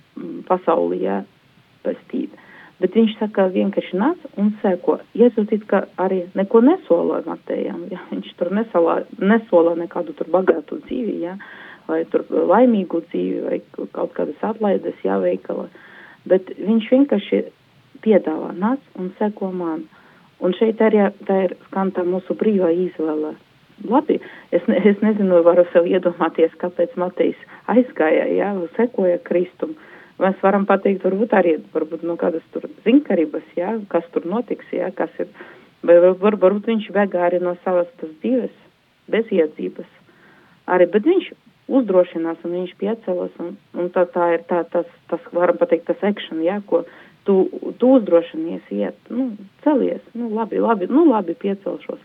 pasaulī, 0.49 1.03
jā, 1.05 1.19
pestīt. 1.85 2.33
Bet 2.81 2.97
viņš 2.99 3.13
saka, 3.21 3.47
vienkārši 3.53 3.99
nāc 3.99 4.23
un 4.41 4.53
seko. 4.63 4.97
Jēzus 5.15 5.53
arī 6.03 6.23
neko 6.35 6.63
nesoloja 6.65 7.23
Matējam, 7.27 7.85
ja? 7.93 8.01
viņš 8.11 8.33
tur 8.39 8.51
nesolā, 8.51 9.03
nesolā 9.19 9.77
nekādu 9.79 10.15
bagātu 10.33 10.81
dzīvi, 10.87 11.21
ja? 11.23 11.37
vai 11.87 12.03
laimīgu 12.31 13.03
dzīvi, 13.11 13.41
vai 13.47 13.61
kaut 13.95 14.15
kādas 14.17 14.43
atlaides 14.43 14.99
jāveikala. 15.05 15.69
Bet 16.27 16.51
viņš 16.59 16.91
vienkārši 16.91 17.43
piedāvā 18.03 18.53
nāc 18.59 18.83
un 18.99 19.13
seko 19.19 19.53
man. 19.53 19.87
Un 20.43 20.55
šeit 20.59 20.81
arī 20.83 21.05
tā 21.29 21.39
ir 21.47 21.57
skan 21.69 21.93
tā 21.95 22.03
mūsu 22.07 22.35
brīvā 22.39 22.73
izvēle. 22.89 23.37
Labi, 23.89 24.19
es, 24.55 24.63
ne, 24.71 24.79
es 24.87 24.99
nezinu, 25.03 25.41
varu 25.47 25.65
sev 25.73 25.87
iedomāties, 25.91 26.55
kāpēc 26.59 26.95
Matejs 26.99 27.39
aizgāja, 27.71 28.27
jā, 28.31 28.53
sekoja 28.77 29.19
Kristumu 29.27 29.75
mēs 30.23 30.39
varam 30.45 30.67
pateikt, 30.69 31.05
varbūt 31.07 31.35
arī, 31.37 31.57
varbūt, 31.75 32.05
nu, 32.09 32.17
kādas 32.21 32.45
tur 32.55 32.69
zinkarības, 32.87 33.47
jā, 33.59 33.77
kas 33.93 34.07
tur 34.15 34.27
notiks, 34.29 34.69
jā, 34.75 34.91
kas 34.97 35.13
ir, 35.23 35.31
var, 35.87 36.39
varbūt 36.41 36.71
viņš 36.71 36.91
bēgā 36.95 37.27
arī 37.29 37.43
no 37.43 37.57
savas 37.67 37.91
tas 38.01 38.13
dzīves, 38.23 38.55
bez 39.13 39.31
iedzības. 39.35 39.89
Arī, 40.73 40.89
bet 40.93 41.07
viņš 41.09 41.33
uzdrošinās 41.73 42.43
un 42.47 42.59
viņš 42.59 42.75
piecelas, 42.81 43.33
un, 43.43 43.57
un 43.79 43.89
tā, 43.95 44.07
tā 44.15 44.33
ir 44.37 44.45
tā, 44.51 44.63
tas, 44.73 44.89
tas, 45.11 45.23
varam 45.35 45.59
pateikt, 45.61 45.89
tas 45.91 46.03
action, 46.07 46.43
jā, 46.45 46.61
ko 46.67 46.85
tu, 47.27 47.47
tu 47.79 47.95
uzdrošinies 47.99 48.71
iet, 48.75 48.99
nu, 49.11 49.33
celies, 49.67 50.03
nu, 50.19 50.31
labi, 50.37 50.61
labi, 50.63 50.91
nu, 50.91 51.07
labi, 51.11 51.39
piecelšos 51.39 52.03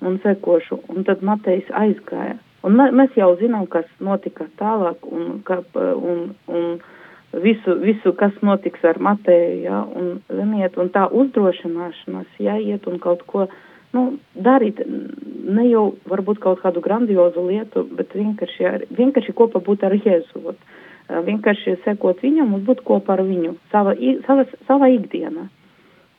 un 0.00 0.18
sekošu, 0.22 0.80
un 0.88 1.04
tad 1.04 1.24
Matejs 1.26 1.68
aizgāja. 1.76 2.38
Un 2.64 2.76
mēs 2.76 3.14
jau 3.16 3.30
zinām, 3.40 3.66
kas 3.72 3.88
notika 4.04 4.46
tālāk, 4.60 5.04
un, 5.08 5.40
ka, 5.44 5.60
un, 5.76 6.26
un, 6.48 6.56
un 6.56 6.66
visu, 7.32 7.74
visu, 7.78 8.12
kas 8.12 8.32
notiks 8.42 8.84
ar 8.84 8.98
Mateju, 8.98 9.62
ja, 9.62 9.80
un, 9.96 10.20
ziniet, 10.28 10.76
un 10.80 10.90
tā 10.94 11.06
uzdrošināšanās, 11.14 12.38
ja, 12.42 12.56
iet 12.58 12.86
un 12.90 12.98
kaut 13.02 13.22
ko, 13.30 13.46
nu, 13.94 14.06
darīt, 14.34 14.82
ne 14.86 15.66
jau 15.68 15.90
varbūt 16.10 16.40
kaut 16.42 16.62
kādu 16.64 16.82
grandiozu 16.82 17.46
lietu, 17.46 17.84
bet 17.96 18.14
vienkārši, 18.16 18.66
ar, 18.66 18.86
vienkārši 18.98 19.34
kopā 19.36 19.62
būt 19.66 19.86
ar 19.86 19.94
Jēzu, 19.98 20.42
ot, 20.52 20.58
vienkārši 21.26 21.78
sekot 21.84 22.22
viņam 22.22 22.54
un 22.54 22.64
būt 22.66 22.82
kopā 22.86 23.16
ar 23.18 23.24
viņu, 23.26 23.56
sava, 23.70 23.94
sava, 24.26 24.46
sava 24.66 24.90
ikdiena. 24.90 25.48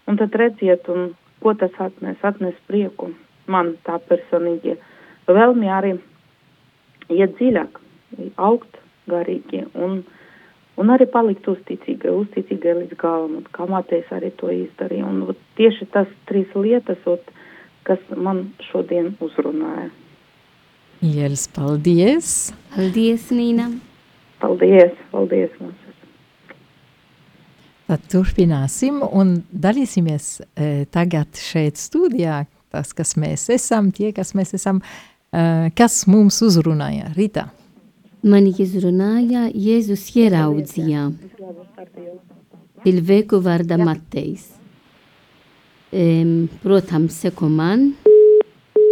Un 0.09 0.17
tad 0.19 0.33
redziet, 0.35 0.87
un 0.91 1.11
ko 1.43 1.53
tas 1.55 1.75
atnes, 1.79 2.17
atnes 2.25 2.55
prieku. 2.67 3.11
Man 3.51 3.75
tā 3.85 3.97
personīgi, 4.07 4.75
vēlmi 5.29 5.69
arī 5.71 5.93
iet 7.11 7.37
dziļāk, 7.37 7.79
augt 8.41 8.79
garīgi 9.09 9.63
un, 9.75 10.01
uh, 10.01 10.17
un 10.81 10.91
arī 10.93 11.07
palikt 11.11 11.47
uzticīgai, 11.51 12.11
uzticīgai 12.23 12.75
līdz 12.81 12.97
galam, 13.01 13.37
un 13.39 13.47
kā 13.53 13.67
māteis 13.69 14.09
arī 14.13 14.31
to 14.39 14.49
izdarīja. 14.53 15.07
Un 15.07 15.23
ot, 15.31 15.39
tieši 15.59 15.87
tas 15.93 16.09
trīs 16.29 16.51
lietas, 16.57 17.01
ot, 17.09 17.31
kas 17.87 18.01
man 18.17 18.49
šodien 18.71 19.13
uzrunāja. 19.23 19.89
Jēlis, 21.01 21.47
paldies! 21.55 22.33
Paldies, 22.75 23.29
Nīna! 23.33 23.71
Paldies, 24.41 24.97
paldies 25.13 25.53
mums! 25.61 25.87
Tad 27.91 28.03
turpināsim 28.07 29.01
un 29.03 29.33
dalīsimies 29.51 30.27
e, 30.39 30.67
tagad 30.95 31.35
šeit 31.35 31.75
studijā, 31.81 32.45
tas, 32.71 32.93
kas 32.95 33.17
mēs 33.19 33.49
esam, 33.51 33.89
tie, 33.91 34.13
kas 34.15 34.31
mēs 34.37 34.55
esam, 34.55 34.79
e, 35.33 35.41
kas 35.75 36.05
mums 36.07 36.39
uzrunāja. 36.45 37.11
Rita! 37.17 37.49
Mani 38.21 38.51
izrunāja 38.61 39.47
Jēzus 39.49 40.03
ieraudzīja 40.13 41.07
cilvēku 42.83 43.39
vārda 43.41 43.79
Matejs. 43.81 44.43
Um, 45.91 46.45
protams, 46.61 47.17
seko 47.17 47.49
man, 47.49 47.87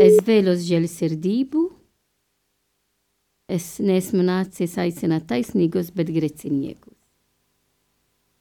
es 0.02 0.18
vēlos 0.26 0.66
žēlsirdību, 0.66 1.62
es 3.54 3.70
neesmu 3.86 4.26
nācis 4.26 4.74
aicināt 4.82 5.30
taisnīgus, 5.30 5.94
bet 5.94 6.10
greciniekus. 6.10 6.98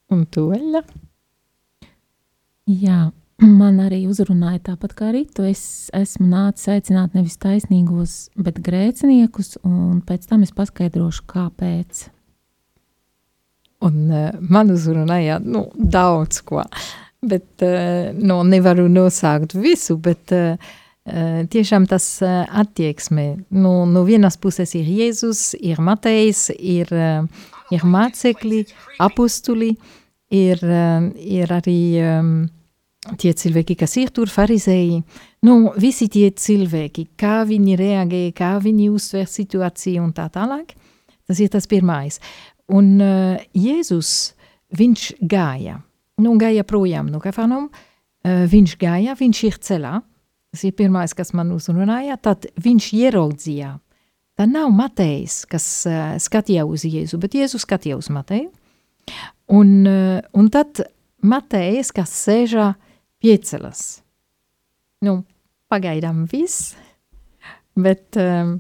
Un 0.09 0.25
tu, 0.33 0.49
Eļa? 0.57 0.83
Jā, 2.81 3.03
Man 3.39 3.77
arī 3.79 4.01
uzrunāja 4.11 4.59
tāpat 4.73 4.97
kā 4.99 5.13
Rītu. 5.15 5.45
Es 5.47 5.61
esmu 5.95 6.27
nācis 6.27 6.73
aicināt 6.75 7.13
nevis 7.15 7.37
taisnīgos, 7.39 8.33
bet 8.35 8.59
grēciniekus, 8.67 9.61
un 9.63 10.01
pēc 10.03 10.27
tam 10.27 10.43
es 10.43 10.51
paskaidrošu, 10.57 11.23
kāpēc. 11.31 12.09
Un 13.87 14.01
uh, 14.11 14.33
man 14.43 14.75
uzrunāja 14.75 15.39
nu, 15.39 15.69
daudz 15.79 16.41
ko, 16.51 16.65
bet 17.23 17.63
uh, 17.63 18.11
nu, 18.19 18.41
nevaru 18.43 18.89
nosaukt 18.91 19.55
visu, 19.55 20.01
bet 20.03 20.35
uh, 20.35 20.75
tiešām 21.55 21.87
tas 21.87 22.11
attieksme. 22.27 23.29
Nu, 23.55 23.87
no 23.87 24.03
vienas 24.03 24.35
puses 24.37 24.75
ir 24.75 24.91
Jēzus, 24.99 25.55
ir 25.63 25.79
Matejs, 25.79 26.49
ir, 26.59 26.91
ir 27.71 27.87
mācekļi, 27.95 28.65
apustuli, 29.07 29.71
ir, 30.35 30.61
ir 31.39 31.55
arī 31.63 31.81
um, 32.03 32.35
tie 33.17 33.33
cilvēki, 33.37 33.77
kas 33.79 33.97
ir 34.01 34.13
tur, 34.15 34.31
farizēji, 34.33 35.01
nu, 35.47 35.57
visi 35.81 36.09
tie 36.13 36.29
cilvēki, 36.35 37.09
kā 37.19 37.41
viņi 37.49 37.77
reaģē, 37.79 38.23
kā 38.37 38.57
viņi 38.63 38.91
uzsver 38.93 39.29
situāciju 39.31 40.05
un 40.05 40.13
tā 40.17 40.29
tālāk, 40.35 40.75
tas 41.29 41.41
ir 41.41 41.53
tas 41.53 41.69
pirmais. 41.71 42.21
Un 42.69 42.97
uh, 43.01 43.41
Jēzus, 43.57 44.35
viņš 44.77 45.11
gāja, 45.25 45.79
nu, 46.21 46.35
gāja 46.41 46.67
projām 46.69 47.09
no 47.13 47.23
Kafarnaum, 47.23 47.71
uh, 47.71 48.45
viņš 48.51 48.77
gāja, 48.81 49.17
viņš 49.17 49.43
ir 49.49 49.59
celā, 49.65 49.95
tas 50.53 50.65
ir 50.69 50.77
pirmais, 50.77 51.15
kas 51.17 51.33
man 51.37 51.55
uzrunāja, 51.57 52.19
tad 52.21 52.51
viņš 52.61 52.91
ieraudzīja. 52.99 53.77
Tā 54.39 54.47
nav 54.47 54.69
Matejs, 54.71 55.43
kas 55.51 55.65
uh, 55.89 56.15
skatīja 56.21 56.67
uz 56.69 56.85
Jēzu, 56.87 57.19
bet 57.23 57.35
Jēzu 57.39 57.61
skatīja 57.63 57.97
uz 57.99 58.11
Mateju. 58.13 58.51
Un, 59.49 59.73
uh, 59.89 60.21
un 60.37 60.53
tad 60.53 60.85
Matejs, 61.25 61.91
kas 61.97 62.13
sēžā 62.27 62.75
piecelas. 63.23 64.03
Nu, 65.05 65.23
pagaidām 65.71 66.25
viss, 66.31 66.75
bet 67.79 68.19
um, 68.19 68.59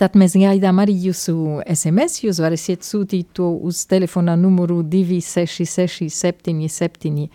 tad 0.00 0.16
mēs 0.18 0.34
gaidām 0.38 0.80
arī 0.82 0.96
jūsu 1.08 1.62
SMS. 1.62 2.24
Jūs 2.24 2.40
varat 2.42 2.82
sūtīt 2.86 3.32
to 3.36 3.52
uz 3.62 3.84
telefona 3.90 4.36
numuru 4.36 4.82
266 4.82 6.10
77 6.10 7.28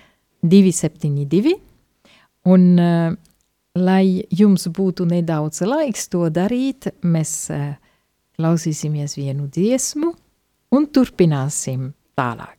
272. 0.44 1.56
Un, 2.50 2.70
uh, 2.80 3.16
lai 3.80 4.24
jums 4.34 4.68
būtu 4.74 5.06
nedaudz 5.08 5.62
laiks 5.68 6.08
to 6.12 6.28
darīt, 6.34 6.90
mēs 7.04 7.34
uh, 7.54 7.76
klausīsimies 8.40 9.18
vienu 9.20 9.48
dziesmu 9.52 10.14
un 10.76 10.88
turpināsim 10.94 11.92
tālāk. 12.18 12.59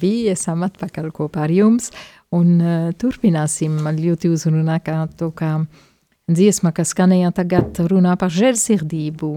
Vi 0.00 0.28
esam 0.30 0.64
atpakaļ 0.66 1.10
kopā 1.14 1.46
ar 1.46 1.52
jums 1.54 1.92
un 2.34 2.58
uh, 2.60 2.90
turpināsim 2.98 3.78
ļoti 3.98 4.30
uzrunā 4.32 4.78
kā 4.84 5.00
to, 5.18 5.30
kā 5.32 5.56
dziesma, 6.28 6.72
kas 6.76 6.92
skanēja 6.94 7.32
tagad 7.36 7.80
runā 7.88 8.16
par 8.20 8.32
žēlsirdību. 8.34 9.32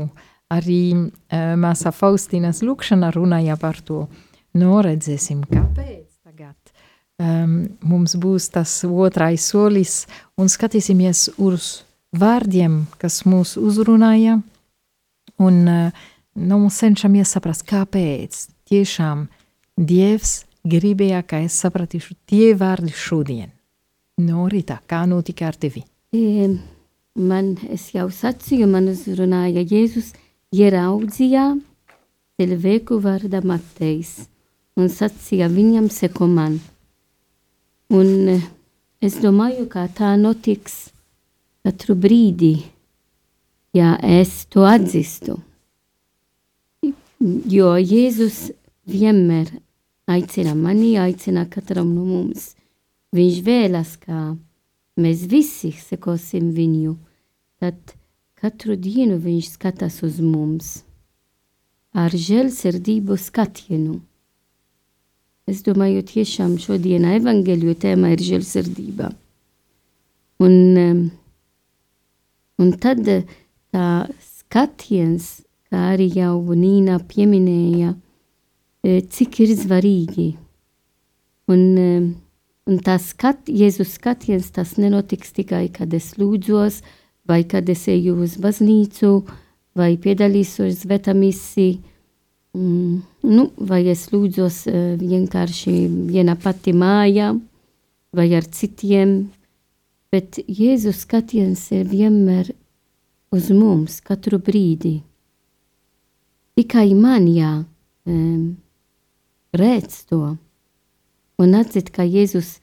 Arī 0.52 0.82
uh, 0.92 1.54
māsā 1.60 1.94
Faustinas 1.96 2.60
lūkšana 2.66 3.14
runāja 3.16 3.56
par 3.60 3.80
to. 3.86 4.06
Nu, 4.52 4.74
redzēsim, 4.84 5.46
kāpēc 5.48 6.10
tagad 6.26 6.58
um, 7.24 7.70
mums 7.88 8.18
būs 8.20 8.50
tas 8.52 8.82
otrais 8.84 9.46
solis 9.48 10.02
un 10.36 10.52
skatīsimies 10.52 11.30
uz 11.40 11.86
vārdiem, 12.12 12.82
kas 13.00 13.22
mūs 13.24 13.56
uzrunāja 13.56 14.42
un 15.40 15.62
uh, 15.72 16.04
nu, 16.36 16.66
cenšamies 16.68 17.32
saprast, 17.32 17.64
kāpēc 17.70 18.48
tiešām 18.68 19.30
Dievs 19.80 20.42
gribēja, 20.68 21.24
ka 21.24 21.42
es 21.46 21.58
sapratīšu 21.62 22.16
tie 22.30 22.52
vārdi 22.58 22.94
šodien. 22.94 23.52
No 24.22 24.46
rīta, 24.52 24.82
kā 24.88 25.06
notika 25.10 25.48
ar 25.50 25.58
tevi? 25.58 25.84
E, 26.14 26.50
man, 27.16 27.56
es 27.72 27.90
jau 27.96 28.10
sacīju, 28.14 28.68
man 28.70 28.92
uzrunāja 28.92 29.64
Jēzus, 29.64 30.12
ieraudzīja 30.54 31.56
cilvēku 32.42 32.98
vārdā 33.02 33.42
Matejs 33.46 34.28
un 34.80 34.90
sacīja 34.90 35.50
viņam 35.52 35.90
seko 35.94 36.28
man. 36.28 36.60
Un 37.92 38.42
es 39.04 39.18
domāju, 39.22 39.68
ka 39.70 39.88
tā 39.92 40.16
notiks 40.20 40.92
katru 41.66 41.96
brīdi, 41.96 42.54
ja 43.76 43.98
es 44.02 44.46
to 44.50 44.66
atzīstu. 44.68 45.38
Jo 47.22 47.76
Jēzus 47.78 48.50
vienmēr 48.90 49.52
aicina 50.12 50.56
mani, 50.58 50.96
aicina 51.00 51.46
katram 51.50 51.94
no 51.96 52.06
mums. 52.06 52.52
Viņš 53.16 53.42
vēlas, 53.44 53.96
ka 54.00 54.36
mēs 55.02 55.26
visi 55.32 55.74
sekosim 55.76 56.52
viņu, 56.56 56.96
tad 57.60 57.96
katru 58.40 58.78
dienu 58.80 59.18
viņš 59.22 59.52
skatās 59.58 60.00
uz 60.08 60.22
mums 60.24 60.80
ar 61.92 62.14
žēlsirdību 62.16 63.18
skatienu. 63.20 64.00
Es 65.50 65.64
domāju, 65.66 66.04
tiešām 66.08 66.56
šodien 66.62 67.04
evaņģēļu 67.10 67.74
tēma 67.82 68.14
ir 68.14 68.24
žēlsirdība. 68.24 69.10
Un, 70.42 71.12
un 72.62 72.72
tad 72.82 73.10
eh, 73.12 73.26
tā 73.74 73.88
skatiens, 74.24 75.42
kā 75.70 75.92
arī 75.92 76.08
jau 76.16 76.38
Nīna 76.56 77.02
pieminēja, 77.12 77.92
eh, 77.92 78.11
cik 78.84 79.40
ir 79.46 79.54
svarīgi. 79.58 80.32
Un, 81.52 81.62
em, 81.78 82.08
un 82.70 82.80
tas 82.86 83.12
skat, 83.12 83.50
Jēzus 83.50 83.96
skatiens, 83.98 84.52
tas 84.56 84.78
nenotiks 84.80 85.34
tikai, 85.36 85.68
kad 85.74 85.94
es 85.94 86.14
lūdzos, 86.18 86.82
vai 87.28 87.44
kad 87.44 87.70
es 87.70 87.88
eju 87.92 88.18
uz 88.24 88.38
baznīcu, 88.42 89.12
vai 89.78 89.96
piedalīsos 90.02 90.84
svētā 90.84 91.14
misī, 91.18 91.82
mm, 92.56 92.96
nu, 93.30 93.46
vai 93.58 93.84
es 93.92 94.08
lūdzos 94.14 94.64
eh, 94.72 94.96
vienkārši 95.00 95.76
viena 96.12 96.36
pati 96.40 96.74
mājā, 96.74 97.34
vai 98.16 98.28
ar 98.36 98.48
citiem, 98.48 99.30
bet 100.12 100.42
Jēzus 100.48 101.06
skatiens 101.06 101.70
ir 101.72 101.88
vienmēr 101.88 102.52
uz 103.32 103.48
mums 103.56 104.02
katru 104.04 104.42
brīdi. 104.44 105.00
Tikai 106.60 106.92
man 107.00 107.30
jā, 107.32 107.54
um, 108.12 108.58
redz 109.58 110.06
to 110.10 110.38
un 111.42 111.56
atzīt, 111.58 111.90
ka 111.94 112.06
Jēzus, 112.06 112.60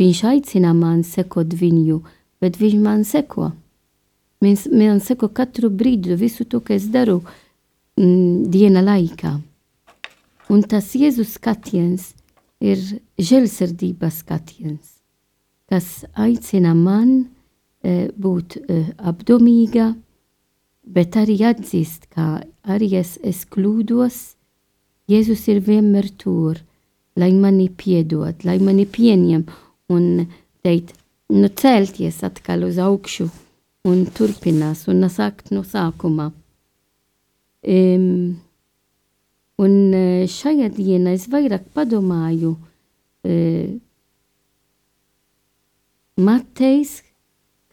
viņš 0.00 0.20
aicina 0.30 0.72
man 0.76 1.02
sekot 1.06 1.54
viņu, 1.58 2.00
bet 2.42 2.58
viņš 2.60 2.76
man 2.82 3.04
seko. 3.08 3.50
Viņš 4.44 4.66
man 4.74 5.00
seko 5.02 5.30
katru 5.34 5.70
brīdi, 5.72 6.14
visu 6.20 6.44
to, 6.44 6.60
ko 6.60 6.74
es 6.76 6.86
daru 6.92 7.20
mm, 7.98 8.50
diena 8.52 8.84
laikā. 8.84 9.38
Un 10.52 10.62
tas 10.68 10.92
Jēzus 10.94 11.38
skatiens 11.38 12.12
ir 12.64 12.80
žēlsirdības 13.18 14.20
skatiens, 14.22 14.98
kas 15.70 16.04
aicina 16.20 16.74
man 16.76 17.24
e, 17.82 18.10
būt 18.12 18.58
e, 18.60 18.80
apdomīga, 19.00 19.94
bet 20.84 21.16
arī 21.16 21.38
atzīst, 21.48 22.10
ka 22.12 22.44
arī 22.68 22.92
es, 23.00 23.16
es 23.24 23.42
kļūdos, 23.48 24.20
Jēzus 25.10 25.42
ir 25.52 25.60
vienmēr 25.60 26.08
tur, 26.16 26.60
lai 27.20 27.30
mani 27.36 27.68
piedod, 27.68 28.44
lai 28.48 28.56
mani 28.62 28.86
pieņem 28.88 29.42
un 29.92 30.06
teikt, 30.64 30.94
nu 31.28 31.50
celties 31.52 32.22
atkal 32.24 32.64
uz 32.64 32.78
augšu 32.80 33.28
un 33.84 34.06
turpinās 34.16 34.86
un 34.88 35.04
sākt 35.12 35.52
no 35.52 35.60
sākuma. 35.64 36.30
Um, 37.64 38.36
un 39.60 39.74
eh, 39.96 40.24
šajā 40.28 40.70
dienā 40.72 41.14
es 41.16 41.28
vairāk 41.32 41.68
padomāju, 41.76 42.54
uh, 42.56 43.76
Matejs, 46.14 47.00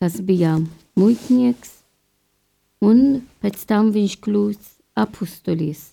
kas 0.01 0.15
bija 0.25 0.55
muitnieks, 0.97 1.75
un 2.81 3.21
pēc 3.43 3.67
tam 3.69 3.91
viņš 3.93 4.15
kļūst 4.25 4.71
apustulis, 4.97 5.91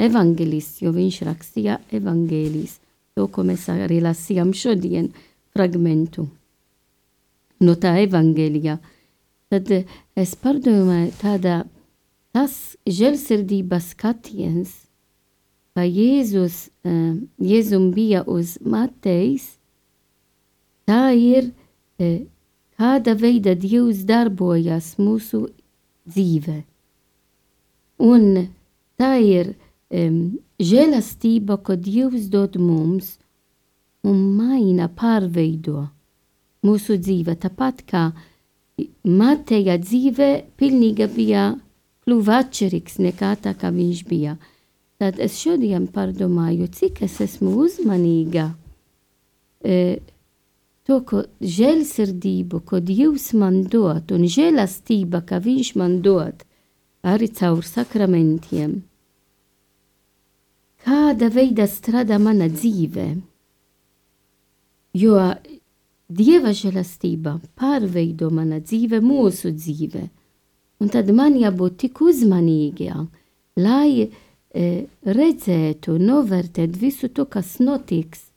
evanģelists, 0.00 0.82
jo 0.82 0.92
viņš 0.94 1.20
rakstīja 1.28 1.78
evanģēlijas, 1.94 2.78
to, 3.14 3.26
ko 3.28 3.44
mēs 3.46 3.68
arī 3.72 4.00
lasījām 4.02 4.52
šodien 4.56 5.12
fragmentu. 5.54 6.28
no 7.64 7.74
tā 7.80 7.94
evaņģēlijā, 8.02 8.78
tad 9.48 9.70
eh, 9.72 9.84
es 10.18 10.34
pārdomāju 10.36 11.12
tādā, 11.20 11.62
tas 12.34 12.76
žēlsirdības 12.84 13.92
skatiens, 13.94 14.72
kā 15.74 15.86
Jēzus, 15.86 16.68
uh, 16.84 17.14
Jēzum 17.40 17.88
bija 17.94 18.22
uz 18.30 18.58
Matejs, 18.60 19.56
tā 20.86 21.14
ir, 21.16 21.48
kāda 22.78 23.14
veida 23.18 23.54
Dievs 23.58 24.04
darbojas 24.06 24.94
mūsu 24.98 25.46
dzīvē. 26.10 26.60
Un 28.04 28.24
tā 28.98 29.14
ir 29.22 29.54
um, 29.90 30.38
žēlastība, 30.60 31.58
ko 31.64 31.76
Dievs 31.76 32.30
dod 32.32 32.56
mums 32.60 33.16
un 34.04 34.20
maina, 34.36 34.88
pārveido 34.88 35.88
mūsu 36.64 36.98
dzīve. 37.00 37.36
Tāpat 37.40 37.84
kā 37.88 38.04
Mateja 39.04 39.76
dzīve 39.78 40.30
pilnīgi 40.58 41.08
bija 41.14 41.52
kļuva 42.04 42.40
atšķirīgs 42.44 42.98
nekā 43.04 43.34
tā, 43.44 43.54
kā 43.56 43.70
viņš 43.72 44.02
bija. 44.08 44.36
Tad 45.00 45.18
es 45.22 45.38
šodien 45.40 45.88
pārdomāju, 45.90 46.68
cik 46.72 47.02
es 47.06 47.18
esmu 47.24 47.54
uzmanīga 47.64 48.52
e, 49.64 50.00
to, 50.86 51.00
ko 51.08 51.24
žēlsirdību, 51.40 52.60
ko 52.68 52.80
Dievs 52.84 53.32
man 53.38 53.64
dod, 53.70 54.12
un 54.14 54.26
žēlastība, 54.30 55.24
ka 55.26 55.40
viņš 55.44 55.74
man 55.80 56.00
dod, 56.04 56.44
arī 57.02 57.30
caur 57.34 57.64
sakramentiem. 57.66 58.82
Kāda 60.94 61.26
veida 61.32 61.64
strādā 61.66 62.20
mana 62.22 62.46
dzīve? 62.46 63.04
Jo 64.94 65.14
Dieva 66.18 66.52
žēlastība 66.54 67.32
pārveido 67.58 68.28
mana 68.30 68.60
dzīve, 68.62 69.00
mūsu 69.02 69.50
dzīve. 69.56 70.02
Un 70.78 70.92
tad 70.94 71.10
man 71.16 71.38
jābūt 71.40 71.78
tik 71.82 72.02
uzmanīgiem, 72.04 73.08
lai 73.64 74.04
e, 74.04 74.68
redzētu, 75.18 75.96
novērtētu 75.98 76.82
visu 76.84 77.10
to, 77.16 77.26
kas 77.26 77.56
notiks 77.64 78.28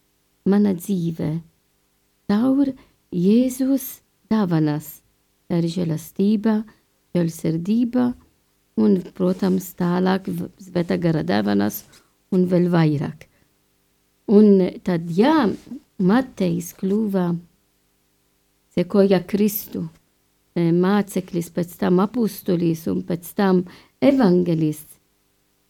mana 0.50 0.74
dzīvē. 0.80 1.30
Caur 2.32 2.74
Jēzus 3.12 3.88
dāvanas, 4.34 4.89
tā 5.46 5.62
ir 5.62 5.70
žēlastība, 5.76 6.58
žēlsirdība 7.13 8.10
un, 8.82 9.00
protams, 9.13 9.70
tālāk 9.78 10.32
svētā 10.63 10.98
gara 11.06 11.28
dāvanas 11.28 11.84
un 12.36 12.48
vēl 12.52 12.68
vairāk. 12.74 13.28
Un 14.28 14.60
tad, 14.84 15.08
jā, 15.13 15.48
Matejs 15.98 16.74
kļuva 16.78 17.30
sekoja 18.76 19.22
Kristu, 19.26 19.88
e, 20.54 20.70
māceklis, 20.76 21.50
pēc 21.56 21.78
tam 21.80 22.02
apustulis 22.04 22.84
un 22.92 23.02
pēc 23.08 23.32
tam 23.38 23.63
evangelists. 24.04 25.00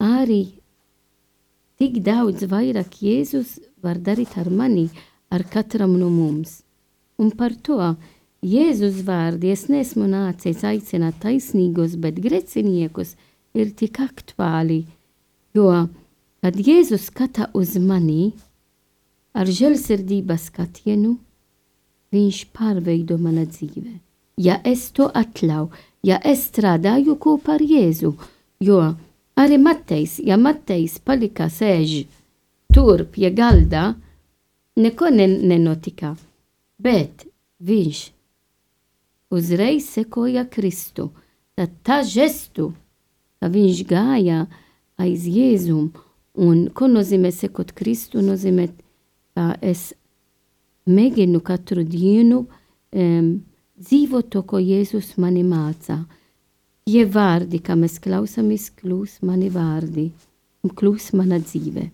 Arī 0.04 0.44
tik 1.78 2.02
daudz 2.06 2.44
vairāk 2.50 3.00
Jēzus 3.06 3.58
var 3.86 4.02
darīt 4.02 4.36
ar 4.42 4.50
mani, 4.50 4.90
ar 5.30 5.46
katram 5.48 5.96
no 6.00 6.10
mums. 6.10 6.62
Un 7.18 7.32
par 7.32 7.56
to 7.64 7.96
Jēzus 8.46 9.00
vārdi 9.06 9.54
es 9.54 9.66
nesmu 9.70 10.10
nācis 10.10 10.66
aicināt 10.68 11.22
taisnīgos, 11.24 11.96
bet 11.98 12.20
greciniekus 12.22 13.16
ir 13.58 13.72
tik 13.74 14.02
aktuāli, 14.04 14.84
jo, 15.58 15.72
kad 16.42 16.58
Jēzus 16.58 17.08
skata 17.10 17.50
uz 17.58 17.76
mani 17.82 18.34
ar 19.38 19.50
žēlsirdības 19.50 20.50
skatienu, 20.50 21.18
viņš 22.14 22.44
pārveido 22.56 23.18
mana 23.22 23.46
dzīve. 23.46 23.98
Ja 24.38 24.60
es 24.66 24.88
to 24.94 25.10
atļauju, 25.10 25.72
ja 26.06 26.20
es 26.24 26.46
strādāju 26.52 27.18
kopā 27.22 27.58
ar 27.58 27.64
Jēzu, 27.66 28.14
jo 28.62 28.82
arī 29.38 29.58
Matejs, 29.62 30.20
ja 30.24 30.38
Matejs 30.38 31.00
palika 31.04 31.50
sēž 31.50 32.04
tur 32.74 33.06
pie 33.12 33.32
galda, 33.34 33.96
neko 34.78 35.10
nenotika, 35.10 36.14
bet 36.78 37.26
viņš 37.60 38.04
uzreiz 39.34 39.90
sekoja 39.90 40.46
Kristu. 40.46 41.10
Tad 41.58 41.74
tā 41.82 42.04
žestu, 42.06 42.70
ka 43.42 43.50
viņš 43.50 43.80
gāja 43.90 44.44
aiz 45.02 45.26
Jēzum, 45.26 45.90
un 46.38 46.68
ko 46.74 46.88
nozīmē 46.92 47.32
sekot 47.34 47.74
Kristu, 47.78 48.22
nozīmē, 48.26 48.68
ka 49.38 49.56
es 49.62 49.92
mēģinu 50.88 51.42
katru 51.46 51.84
dienu 51.86 52.44
um, 52.46 53.32
dzīvot 53.78 54.30
to, 54.34 54.44
ko 54.48 54.62
Jēzus 54.62 55.16
mani 55.22 55.44
mācā. 55.48 56.00
Tie 56.88 57.04
vārdi, 57.12 57.60
kā 57.60 57.76
mēs 57.76 57.98
klausāmies, 58.04 58.70
kļūs 58.80 59.20
mani 59.28 59.50
vārdi 59.52 60.08
un 60.64 60.74
kļūs 60.78 61.12
mana 61.20 61.42
dzīve. 61.44 61.90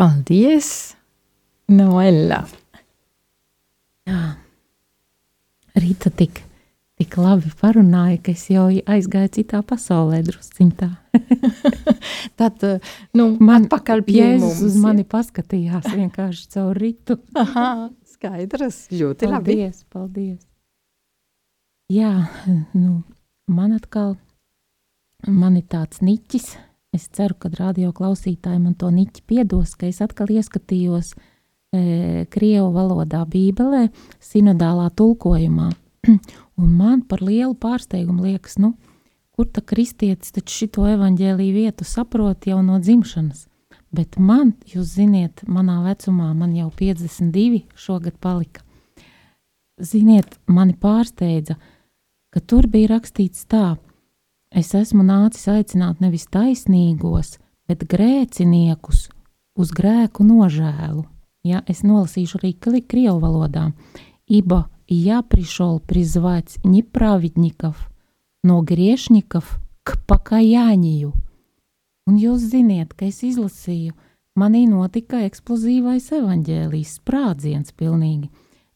Paldies, 0.00 0.70
Noela! 1.70 2.40
Jā, 4.08 4.22
Rīta 5.78 6.10
tik, 6.10 6.42
tik 7.02 7.16
labi 7.18 7.50
parunāja, 7.58 8.18
ka 8.22 8.30
es 8.30 8.44
jau 8.52 8.68
aizgāju 8.70 9.30
citā 9.34 9.60
pasaulē 9.66 10.20
drusciņā. 10.22 10.88
Tad, 12.38 12.62
nu, 13.18 13.26
Man 13.42 13.66
atpakaļ 13.66 14.02
pie 14.06 14.20
Jēzus 14.20 14.44
mums. 14.44 14.60
uz 14.68 14.76
mani 14.78 15.04
paskatījās 15.08 15.88
vienkārši 15.90 16.46
caur 16.54 16.78
ritu. 16.78 17.18
Aha, 17.42 17.88
skaidrs, 18.14 18.84
ļoti 18.94 19.30
labi. 19.32 19.56
Paldies, 19.56 19.82
paldies. 19.90 20.38
Jā, 21.92 22.12
nu, 22.76 23.02
man 23.50 23.74
atkal, 23.80 24.14
man 25.26 25.58
ir 25.58 25.66
tāds 25.72 26.04
niķis. 26.06 26.52
Es 26.94 27.08
ceru, 27.10 27.34
ka 27.40 27.50
radio 27.56 27.90
klausītāji 27.96 28.62
man 28.62 28.76
to 28.78 28.92
niķi 28.94 29.26
piedos, 29.26 29.74
ka 29.80 29.88
es 29.88 29.98
atkal 30.04 30.30
ieskatījos 30.30 31.14
e, 31.16 32.26
Krievu 32.30 32.68
valodā 32.76 33.24
Bībelē, 33.26 33.86
sinodālā 34.22 34.90
tulkojumā. 34.94 35.72
Un 36.60 36.74
man 36.76 37.00
par 37.08 37.22
lielu 37.24 37.54
pārsteigumu 37.58 38.26
liekas, 38.26 38.58
nu, 38.60 38.74
kur 39.32 39.48
ta 39.48 39.62
kristietis 39.64 40.34
taču 40.34 40.62
šito 40.62 40.84
evaņģēlīju 40.90 41.54
vietu 41.56 41.86
saprot 41.88 42.46
jau 42.46 42.60
no 42.64 42.78
dzimšanas. 42.82 43.46
Bet 43.92 44.16
man, 44.16 44.54
jūs 44.68 44.94
ziniet, 44.96 45.42
manā 45.48 45.82
vecumā, 45.84 46.30
man 46.36 46.54
jau 46.56 46.70
52 46.72 47.64
šogad 47.76 48.16
palika. 48.20 48.64
Ziniet, 49.80 50.38
mani 50.46 50.76
pārsteidza, 50.78 51.58
ka 52.32 52.40
tur 52.40 52.68
bija 52.72 52.94
rakstīts 52.94 53.44
tā, 53.48 53.76
es 54.52 54.72
esmu 54.76 55.04
nācis 55.04 55.48
aicināt 55.52 56.00
nevis 56.00 56.28
taisnīgos, 56.32 57.36
bet 57.68 57.84
grēciniekus 57.88 59.08
uz 59.56 59.72
grēku 59.76 60.24
nožēlu. 60.24 61.04
Ja, 61.44 61.60
es 61.66 61.82
nolasīšu 61.82 62.38
arī 62.38 62.52
krievu 62.62 63.18
valodā. 63.20 63.72
Iba 64.30 64.68
я 64.91 65.21
пришел 65.21 65.79
призвать 65.79 66.57
не 66.63 66.83
праведников, 66.83 67.89
no 68.43 68.63
грешников 68.63 69.59
к 69.83 69.97
покаянию. 70.05 71.13
Un 72.07 72.15
jūs 72.15 72.47
ziniet, 72.47 72.93
ka 72.95 73.09
es 73.09 73.19
izlasīju, 73.27 73.91
manī 74.39 74.63
notika 74.69 75.25
eksplozīvais 75.27 76.07
evaņģēlijs, 76.15 76.93
sprādziens 77.01 77.73
pilnīgi. 77.75 78.29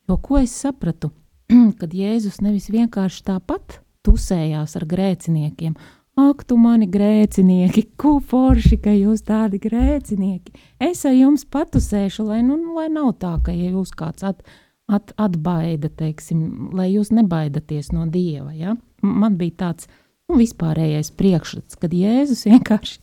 Jo 0.10 0.17
ko 0.19 0.41
es 0.41 0.51
sapratu? 0.51 1.13
Kad 1.79 1.95
Jēzus 1.95 2.41
nevis 2.43 2.67
vienkārši 2.71 3.23
tāpat 3.29 3.79
tusējās 4.03 4.75
ar 4.75 4.86
grēciniekiem, 4.89 5.77
ak, 6.19 6.43
tu 6.43 6.57
mani 6.60 6.89
grēcinieki, 6.91 7.86
ko 7.99 8.17
forši, 8.19 8.81
ka 8.84 8.91
jūs 8.91 9.23
tādi 9.27 9.62
grēcinieki. 9.63 10.51
Es 10.79 11.05
ar 11.07 11.15
jums 11.15 11.45
patusēšu, 11.47 12.27
lai, 12.27 12.41
nu, 12.43 12.57
lai 12.75 12.89
nav 12.91 13.13
tā, 13.21 13.38
ka 13.45 13.55
ja 13.55 13.71
jūs 13.71 13.93
kāds 13.95 14.25
at, 14.27 14.43
at, 14.87 15.12
atbaida, 15.18 15.90
teiksim, 15.90 16.70
lai 16.77 16.90
jūs 16.92 17.12
nebaidaties 17.14 17.92
no 17.94 18.07
Dieva. 18.11 18.53
Ja? 18.55 18.77
Man 19.03 19.38
bija 19.40 19.66
tāds 19.66 19.88
nu, 20.29 20.38
vispārējais 20.40 21.12
priekšstats, 21.18 21.79
kad 21.81 21.94
Jēzus 21.94 22.46
vienkārši 22.49 23.01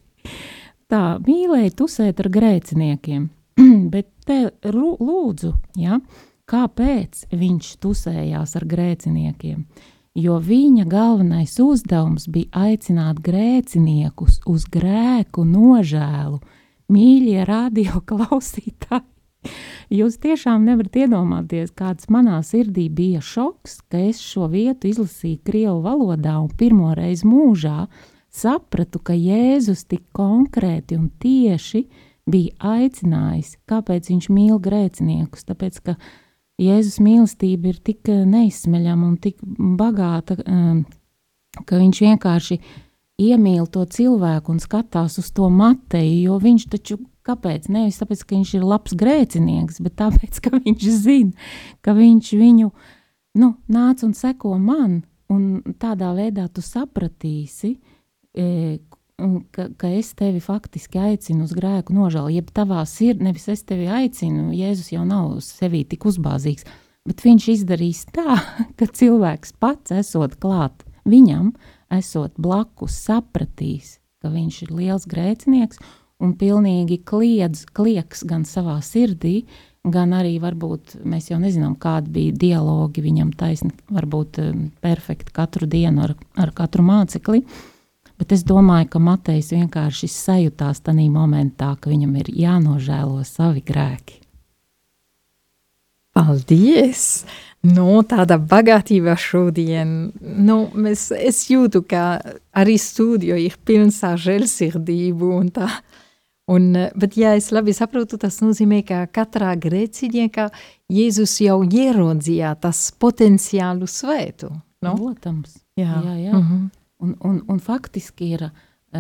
tā 0.92 1.04
mīlēja 1.24 1.74
tusēt 1.80 2.22
ar 2.24 2.30
grēciniekiem. 2.34 3.30
Bet 3.94 4.10
te 4.28 4.40
lūdzu, 4.64 5.54
ja, 5.80 6.00
kāpēc 6.50 7.28
viņš 7.34 7.74
tusējās 7.84 8.56
ar 8.60 8.68
grēciniekiem? 8.70 9.66
Jo 10.14 10.38
viņa 10.38 10.84
galvenais 10.86 11.56
uzdevums 11.62 12.28
bija 12.30 12.68
aicināt 12.68 13.18
grēciniekus 13.26 14.44
uz 14.46 14.68
grēku 14.70 15.42
nožēlu. 15.48 16.38
Mīļie 16.94 17.48
radio 17.50 18.04
klausītāji, 18.10 19.08
Jūs 19.94 20.18
tiešām 20.24 20.64
nevarat 20.66 20.96
iedomāties, 21.04 21.74
kāds 21.76 22.10
manā 22.14 22.40
sirdī 22.46 22.88
bija 22.90 23.22
šoks, 23.22 23.82
ka 23.92 24.02
es 24.10 24.22
šo 24.24 24.48
vietu 24.52 24.90
izlasīju 24.90 25.42
Krievu 25.46 25.82
valodā 25.86 26.38
un 26.42 26.50
pirmo 26.58 26.94
reizi 26.98 27.28
mūžā 27.30 27.88
sapratu, 28.34 29.00
ka 29.00 29.14
Jēzus 29.14 29.86
tik 29.90 30.08
konkrēti 30.16 30.98
un 30.98 31.12
tieši 31.22 31.84
bija 32.30 32.74
aicinājis, 32.78 33.58
kāpēc 33.70 34.10
viņš 34.10 34.30
mīl 34.34 34.60
grēciniekus. 34.64 35.46
Tāpēc, 35.50 35.80
ka 35.84 35.98
Jēzus 36.62 37.00
mīlestība 37.04 37.74
ir 37.74 37.80
tik 37.84 38.10
eh, 38.10 38.24
neizsmeļama 38.30 39.08
un 39.08 39.18
tik 39.22 39.40
bagāta, 39.44 40.38
um, 40.48 40.84
ka 41.68 41.80
viņš 41.82 42.02
vienkārši 42.08 42.60
iemīl 43.24 43.68
to 43.74 43.86
cilvēku 43.86 44.54
un 44.54 44.62
skatās 44.64 45.20
uz 45.22 45.32
to 45.36 45.50
Mateju, 45.54 46.22
jo 46.30 46.38
viņš 46.42 46.70
taču, 46.74 47.00
kāpēc? 47.28 47.70
Nevis 47.74 48.00
tāpēc, 48.02 48.24
ka 48.28 48.36
viņš 48.38 48.54
ir 48.58 48.68
labs 48.68 48.96
grēcinieks, 49.00 49.80
bet 49.84 49.98
tāpēc, 50.02 50.42
ka 50.44 50.56
viņš 50.58 50.90
zina, 51.04 51.50
ka 51.86 51.96
viņš 51.98 52.34
viņu, 52.40 52.72
nu, 53.42 53.54
nāc 53.72 54.04
un 54.06 54.14
seko 54.18 54.58
man, 54.62 55.02
un 55.34 55.76
tādā 55.82 56.12
veidā 56.18 56.48
tu 56.54 56.64
sapratīsi, 56.66 57.76
e, 58.36 58.48
ka, 59.54 59.68
ka 59.78 59.92
es 59.94 60.14
tevi 60.18 60.42
faktiski 60.44 61.02
aicinu 61.02 61.48
uz 61.48 61.54
grēku 61.56 61.96
nožēlu, 61.96 62.34
jeb 62.34 62.50
tavā 62.56 62.84
sirdī, 62.90 63.30
nevis 63.30 63.48
es 63.52 63.64
tevi 63.68 63.88
aicinu, 63.88 64.52
Jēzus 64.56 64.94
jau 64.96 65.06
nav 65.08 65.38
sevī 65.46 65.84
tik 65.90 66.06
uzbāzīgs, 66.10 66.68
bet 67.08 67.24
viņš 67.26 67.50
izdarīs 67.58 68.06
tā, 68.14 68.40
ka 68.78 68.90
cilvēks 68.90 69.56
pats 69.62 69.96
esot 69.96 70.38
klāt 70.42 70.86
viņam, 71.10 71.54
esot 71.94 72.36
blakus, 72.42 72.96
sapratīs, 73.06 73.98
ka 74.24 74.32
viņš 74.34 74.62
ir 74.66 74.78
liels 74.78 75.08
grēcinieks 75.10 75.82
un 76.22 76.34
pilnīgi 76.40 77.00
kliedz, 77.08 77.66
klieks 77.74 78.24
gan 78.30 78.46
savā 78.46 78.78
sirdī, 78.86 79.44
gan 79.84 80.14
arī 80.16 80.38
varbūt 80.40 81.00
mēs 81.04 81.32
jau 81.32 81.40
nezinām, 81.42 81.76
kādi 81.76 82.14
bija 82.14 82.40
dialogi 82.46 83.04
viņam 83.04 83.34
taisni, 83.36 83.74
varbūt 83.92 84.40
um, 84.44 84.66
perfekti 84.84 85.34
katru 85.36 85.68
dienu 85.68 86.06
ar, 86.06 86.16
ar 86.40 86.54
katru 86.56 86.86
mācekli, 86.88 87.44
Bet 88.24 88.32
es 88.32 88.46
domāju, 88.48 88.88
ka 88.94 89.00
Matejs 89.02 89.50
vienkārši 89.52 90.08
sajūtās 90.08 90.84
tajā 90.86 91.10
momentā, 91.12 91.74
ka 91.76 91.90
viņam 91.92 92.14
ir 92.22 92.30
jānožēlo 92.46 93.24
savi 93.28 93.64
grēki. 93.66 94.23
Paldies! 96.14 97.26
Nu, 97.64 98.02
tāda 98.04 98.36
bagātība 98.38 99.16
šodien. 99.16 100.12
Nu, 100.20 100.58
mēs, 100.76 101.08
es 101.16 101.46
jūtu, 101.48 101.80
ka 101.88 102.20
arī 102.52 102.76
studija 102.82 103.38
ir 103.40 103.56
pilns 103.64 104.02
ar 104.04 104.20
žēlsirdību 104.20 105.30
un 105.40 106.74
bet, 107.00 107.16
ja 107.16 107.38
es 107.40 107.54
labi 107.56 107.72
saprotu, 107.72 108.20
tas 108.20 108.42
nozīmē, 108.44 108.82
ka 108.84 109.06
katrā 109.08 109.54
grēciniekā 109.56 110.50
Jēzus 110.92 111.38
jau 111.46 111.62
ieraudzīja 111.64 112.52
tas 112.60 112.90
potenciālu 113.00 113.88
svētu. 113.88 114.52
No? 114.84 114.98
Protams. 115.00 115.62
Jā, 115.80 116.02
jā. 116.04 116.16
jā. 116.20 116.34
Mm 116.34 116.44
-hmm. 116.44 116.70
Un, 117.04 117.16
un, 117.20 117.44
un 117.48 117.60
faktiski 117.60 118.30
ir 118.36 118.50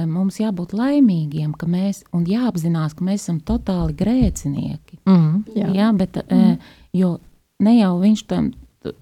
mums 0.09 0.39
jābūt 0.41 0.73
laimīgiem, 0.77 1.53
ka 1.57 1.67
mēs, 1.69 2.03
un 2.15 2.25
jāapzinās, 2.29 2.95
ka 2.97 3.05
mēs 3.05 3.25
esam 3.25 3.39
totāli 3.45 3.95
grēcinieki. 3.99 4.99
Mm, 5.05 5.43
jā. 5.55 5.69
jā, 5.77 5.91
bet, 5.97 6.19
mm. 6.25 6.57
jo 6.97 7.15
ne 7.63 7.77
jau 7.77 7.93
viņš 8.01 8.25
tam, 8.29 8.51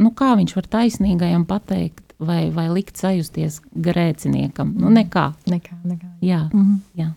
nu 0.02 0.14
kā 0.18 0.34
viņš 0.40 0.56
var 0.58 0.70
taisnīgajam 0.78 1.46
pateikt, 1.50 2.12
vai, 2.22 2.52
vai 2.54 2.68
likt 2.70 3.00
sajusties 3.02 3.62
grēciniekam, 3.74 4.76
nu 4.78 4.92
nekā. 4.94 5.32
Nekā, 5.50 5.78
nekā. 5.84 6.12
Jā, 6.22 6.44
mm 6.54 6.62
-hmm. 6.62 6.80
jā. 7.02 7.10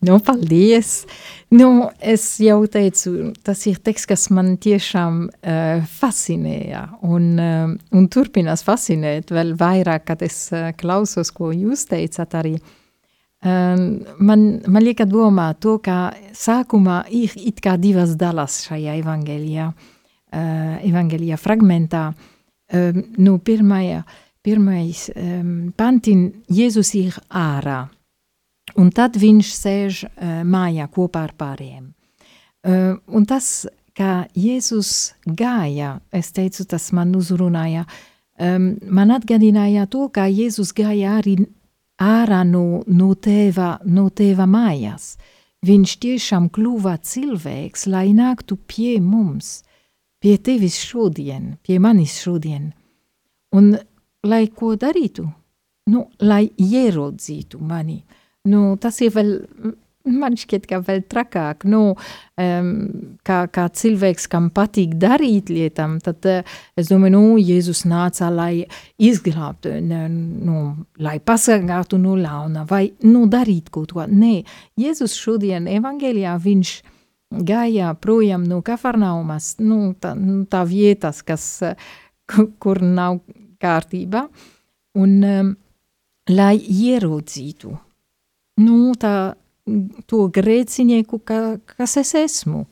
Nu, 0.00 0.18
paldies! 0.18 1.04
Nu, 1.48 1.90
es 2.00 2.22
jau 2.40 2.62
teicu, 2.72 3.34
tas 3.44 3.66
ir 3.68 3.82
teksts, 3.84 4.08
kas 4.08 4.22
man 4.32 4.54
tiešām 4.56 5.18
uh, 5.28 5.82
fascinēja 6.00 6.86
un, 7.04 7.26
uh, 7.36 7.74
un 7.92 8.06
turpinās 8.08 8.64
fascinēt 8.64 9.28
vēl 9.34 9.52
vairāk, 9.60 10.06
kad 10.08 10.24
es 10.24 10.38
uh, 10.54 10.70
klausos, 10.80 11.34
ko 11.36 11.50
jūs 11.52 11.84
teicat 11.92 12.38
arī. 12.40 12.54
Um, 13.44 14.00
man, 14.24 14.48
man 14.72 14.86
lieka 14.86 15.04
domā 15.04 15.50
to, 15.60 15.76
ka 15.84 16.14
sākumā 16.32 17.02
ir 17.12 17.36
it 17.36 17.60
kā 17.60 17.76
divas 17.80 18.16
dalas 18.16 18.62
šajā 18.70 18.96
evangelijā, 19.02 19.68
uh, 19.68 20.74
evangelijā 20.80 21.36
fragmentā. 21.40 22.08
Um, 22.72 23.04
nu, 23.20 23.36
pirmajā, 23.44 24.00
pirmais 24.40 25.10
um, 25.12 25.56
pantin, 25.76 26.30
Jēzus 26.48 26.96
ir 26.96 27.20
ārā. 27.28 27.82
Un 28.78 28.90
tad 28.94 29.16
viņš 29.18 29.50
sēž 29.56 30.04
uh, 30.06 30.42
mājā 30.46 30.86
kopā 30.92 31.24
ar 31.28 31.34
pārējiem. 31.38 31.90
Uh, 32.60 32.98
un 33.08 33.24
tas, 33.26 33.66
kā 33.96 34.26
Jēzus 34.36 35.14
gāja, 35.24 35.98
es 36.12 36.30
teicu, 36.36 36.66
tas 36.68 36.90
man 36.96 37.14
uzrunāja, 37.16 37.86
um, 38.38 38.74
man 38.86 39.14
atgādināja 39.16 39.88
to, 39.90 40.06
kā 40.12 40.28
Jēzus 40.28 40.74
gāja 40.76 41.16
arī 41.18 41.38
ārā 42.00 42.42
no, 42.46 42.82
no, 42.86 43.14
tēva, 43.14 43.78
no 43.84 44.08
tēva 44.10 44.46
mājās. 44.48 45.16
Viņš 45.66 45.96
tiešām 46.00 46.48
kļuva 46.52 46.96
cilvēks, 47.04 47.88
lai 47.92 48.10
nāktu 48.16 48.56
pie 48.68 48.94
mums, 49.04 49.60
pie 50.20 50.38
tevis 50.40 50.78
šodien, 50.80 51.56
pie 51.64 51.76
manis 51.82 52.16
šodien. 52.22 52.70
Un 53.56 53.74
lai 54.24 54.46
ko 54.52 54.72
darītu? 54.80 55.26
Nu, 55.90 56.06
lai 56.22 56.46
ierodzītu 56.60 57.58
mani. 57.60 57.98
Uh, 58.00 58.19
nu, 58.48 58.76
tas 58.80 59.00
ir 59.04 59.12
vēl, 59.14 59.32
man 60.08 60.36
šķiet, 60.38 60.66
ka 60.70 60.80
vēl 60.84 61.02
trakāk, 61.10 61.66
nu, 61.68 61.82
um, 62.40 62.70
kā, 63.26 63.40
kā 63.52 63.66
cilvēks, 63.76 64.28
kam 64.32 64.48
patīk 64.54 64.94
darīt 65.00 65.50
lietām, 65.52 65.98
tad 66.04 66.28
uh, 66.28 66.54
es 66.78 66.88
domāju, 66.92 67.16
nu, 67.16 67.24
Jēzus 67.40 67.84
nāca, 67.90 68.30
lai 68.32 68.64
izglābtu, 69.00 69.74
nu, 69.80 70.62
lai 71.02 71.18
pasargātu 71.20 72.00
no 72.00 72.16
ļauna, 72.20 72.64
vai, 72.70 72.86
nu, 73.06 73.26
darīt 73.30 73.68
kaut 73.74 73.92
ko. 73.96 74.06
Nē, 74.08 74.40
Jēzus 74.80 75.18
šodien 75.20 75.68
evangelijā 75.70 76.36
viņš 76.40 76.74
gāja 77.46 77.92
projām 78.00 78.46
no 78.48 78.62
Kafarnaumas, 78.66 79.54
nu, 79.62 79.92
tā, 80.00 80.14
nu, 80.18 80.42
tā 80.50 80.64
vietas, 80.68 81.22
kas, 81.26 81.46
kur 82.62 82.82
nav 82.82 83.20
kārtībā, 83.60 84.24
un 84.98 85.14
um, 85.28 85.54
lai 86.30 86.56
ierodzītu, 86.58 87.76
nu, 88.58 88.92
tā, 88.98 89.34
to 90.10 90.26
grēcinieku, 90.32 91.20
ka, 91.24 91.58
kas 91.76 91.96
es 92.00 92.14
esmu. 92.18 92.64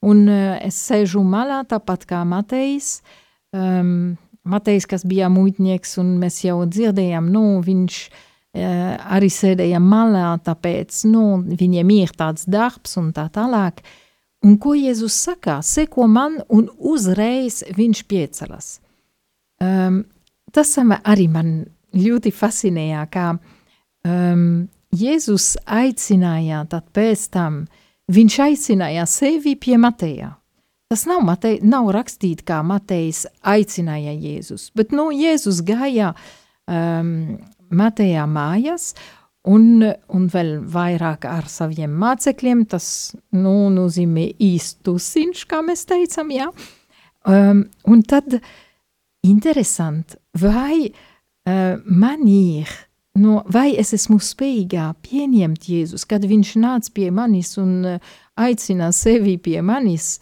Un 0.00 0.24
uh, 0.28 0.56
es 0.64 0.78
sēžu 0.88 1.22
malā, 1.26 1.60
tāpat 1.68 2.06
kā 2.08 2.24
Matejs. 2.28 3.00
Um, 3.52 4.16
Matejs, 4.48 4.86
kas 4.88 5.04
bija 5.04 5.28
muitnieks, 5.32 5.98
un 6.00 6.14
mēs 6.22 6.40
jau 6.46 6.62
dzirdējām, 6.64 7.28
nu, 7.32 7.60
viņš 7.64 7.98
uh, 8.08 8.94
arī 9.16 9.28
sēdēja 9.32 9.80
malā, 9.84 10.32
tāpēc, 10.46 11.02
nu, 11.12 11.24
viņiem 11.44 11.92
ir 11.98 12.14
tāds 12.16 12.48
darbs 12.48 12.96
un 13.00 13.12
tā 13.16 13.28
tālāk. 13.32 13.84
Un 14.40 14.56
ko 14.56 14.72
Jēzus 14.72 15.18
saka? 15.26 15.58
Seko 15.60 16.06
man, 16.08 16.38
un 16.48 16.70
uzreiz 16.78 17.60
viņš 17.76 18.04
piecelas. 18.08 18.78
Um, 19.60 20.06
tas 20.48 20.72
arī 20.80 21.28
man 21.28 21.50
ļoti 21.92 22.32
fascinēja, 22.32 23.04
kā 23.12 23.26
um, 23.36 24.46
Jēzus 24.90 25.54
aicināja, 25.70 26.64
tad 26.70 26.88
pēc 26.94 27.28
tam 27.30 27.62
viņš 28.10 28.38
aicināja 28.46 29.06
sevi 29.06 29.54
pie 29.54 29.76
Mateja. 29.78 30.34
Tas 30.90 31.04
nav, 31.06 31.22
Matei, 31.22 31.60
nav 31.62 31.92
rakstīts, 31.94 32.42
kā 32.42 32.58
Matejs 32.66 33.22
aicināja 33.46 34.10
Jēzus, 34.10 34.72
bet 34.74 34.90
nu, 34.90 35.12
Jēzus 35.14 35.60
gāja 35.62 36.10
um, 36.66 37.38
Mateja 37.70 38.26
mājās 38.26 38.88
un, 39.46 39.84
un 39.86 40.26
vēl 40.34 40.56
vairāk 40.74 41.28
ar 41.30 41.46
saviem 41.46 41.94
mācekļiem. 42.02 42.66
Tas 42.74 42.88
nu, 43.38 43.54
nozīmē 43.70 44.26
īstusiņš, 44.42 45.46
kā 45.46 45.62
mēs 45.62 45.86
teicam, 45.86 46.34
jā. 46.34 46.50
Um, 47.30 47.68
un 47.86 48.02
tad 48.02 48.40
interesanti, 49.22 50.18
vai 50.42 50.88
uh, 50.90 51.78
man 51.86 52.26
ir 52.26 52.66
no, 53.18 53.40
vai 53.50 53.72
es 53.80 53.94
esmu 53.96 54.20
spējīgā 54.22 54.86
pieņemt 55.04 55.68
Jēzus, 55.70 56.06
kad 56.08 56.24
viņš 56.26 56.54
nāca 56.62 56.92
pie 56.94 57.10
manis 57.14 57.56
un 57.60 57.72
uh, 57.96 58.10
aicina 58.38 58.90
sevi 58.94 59.36
pie 59.42 59.60
manis. 59.62 60.18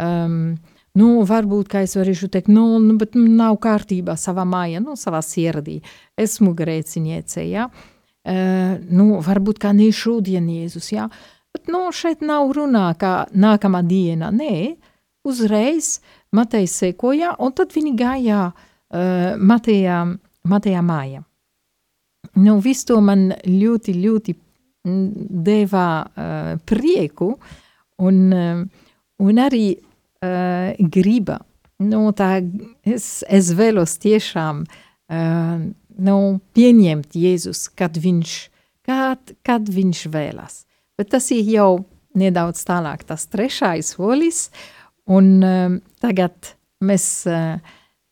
Um, 0.00 0.56
nu, 0.98 1.08
varbūt, 1.26 1.74
es 1.82 1.96
varēšu 1.98 2.30
teikt, 2.34 2.50
nu, 2.52 2.78
nu 2.82 2.96
bet 2.98 3.14
nav 3.14 3.58
kārtībā 3.62 4.16
savā 4.18 4.46
mājā, 4.48 4.82
nu, 4.82 4.98
savā 4.98 5.22
sirdī. 5.24 5.80
Esmu 6.18 6.54
grēciniece. 6.58 7.44
Ja? 7.48 7.68
Uh, 8.24 8.80
nu, 8.90 9.20
varbūt 9.24 9.60
kā 9.62 9.74
ne 9.76 9.90
šodien 9.94 10.48
Jēzus. 10.50 10.90
Ja? 10.94 11.08
Bet, 11.54 11.68
nu, 11.70 11.86
šeit 11.94 12.24
nav 12.24 12.50
runā 12.56 12.88
kā 12.98 13.24
nākamā 13.30 13.84
diena, 13.86 14.32
nē, 14.34 14.74
uzreiz 15.24 16.00
Matejs 16.34 16.80
sekoja, 16.82 17.36
un 17.38 17.54
tad 17.54 17.70
viņi 17.74 17.94
gāja 17.98 18.40
uh, 18.50 19.36
Matejā, 19.38 20.00
Matejā 20.50 20.82
mājā. 20.82 21.22
Nu, 22.40 22.58
viss 22.62 22.86
to 22.88 22.98
man 23.04 23.28
ļoti, 23.46 23.94
ļoti 24.00 24.34
deva 24.84 25.88
uh, 26.04 26.54
prieku 26.66 27.30
un, 28.04 28.20
uh, 28.34 28.64
un 29.22 29.40
arī 29.40 29.66
uh, 29.76 30.74
griba. 30.96 31.38
Nu, 31.84 32.08
tā 32.16 32.36
es, 32.86 33.24
es 33.28 33.50
vēlos 33.56 33.96
tiešām 34.02 34.64
uh, 34.66 35.64
nu, 35.94 36.18
pieņemt 36.54 37.16
Jēzus, 37.18 37.68
kad 37.76 37.96
viņš, 37.98 38.36
kad, 38.86 39.34
kad 39.46 39.68
viņš 39.70 40.06
vēlas. 40.14 40.64
Bet 40.98 41.14
tas 41.14 41.30
ir 41.34 41.46
jau 41.50 41.70
nedaudz 42.14 42.60
tālāk, 42.66 43.02
tas 43.08 43.26
trešais 43.30 43.94
solis, 43.96 44.48
Un 45.04 45.42
um, 45.44 45.80
tagad 46.00 46.54
mēs 46.84 47.06
uh, 47.28 47.58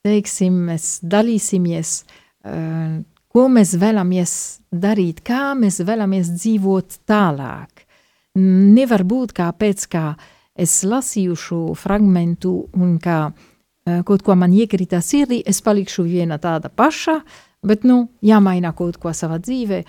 teiksim, 0.04 0.58
mēs 0.68 0.98
dalīsimies, 1.00 2.02
uh, 2.44 3.00
ko 3.32 3.46
mēs 3.48 3.76
vēlamies 3.80 4.34
darīt, 4.72 5.22
kā 5.24 5.52
mēs 5.58 5.80
vēlamies 5.84 6.34
dzīvot 6.36 7.00
tālāk. 7.08 7.86
Nevar 8.36 9.04
būt 9.04 9.34
kā 9.36 9.48
pēc 9.52 9.86
kā 9.92 10.06
es 10.56 10.82
lasīju 10.84 11.36
šo 11.36 11.62
fragmentu 11.76 12.54
un 12.76 12.98
kā 13.00 13.18
uh, 13.28 13.48
kaut 14.06 14.22
ko 14.24 14.36
man 14.38 14.52
iekrita 14.54 15.00
sirdī, 15.04 15.42
es 15.46 15.60
palikšu 15.64 16.04
viena 16.06 16.38
tāda 16.38 16.70
paša, 16.70 17.18
bet, 17.66 17.84
nu, 17.88 18.06
jāmaina 18.24 18.72
kaut 18.76 18.98
ko 19.02 19.12
savā 19.16 19.40
dzīvē. 19.42 19.82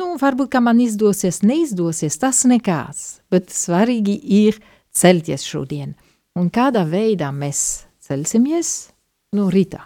Nu, 0.00 0.14
varbūt, 0.20 0.56
man 0.62 0.80
izdosies, 0.80 1.42
neizdosies, 1.44 2.16
tas 2.20 2.44
nekāds, 2.48 3.20
bet 3.30 3.50
svarīgi 3.52 4.16
ir 4.44 4.60
celties 4.92 5.44
šodien. 5.44 5.94
Un 6.38 6.48
kādā 6.50 6.86
veidā 6.88 7.32
mēs 7.34 7.86
celsimies? 8.06 8.90
Nu, 9.36 9.50
rītā. 9.52 9.82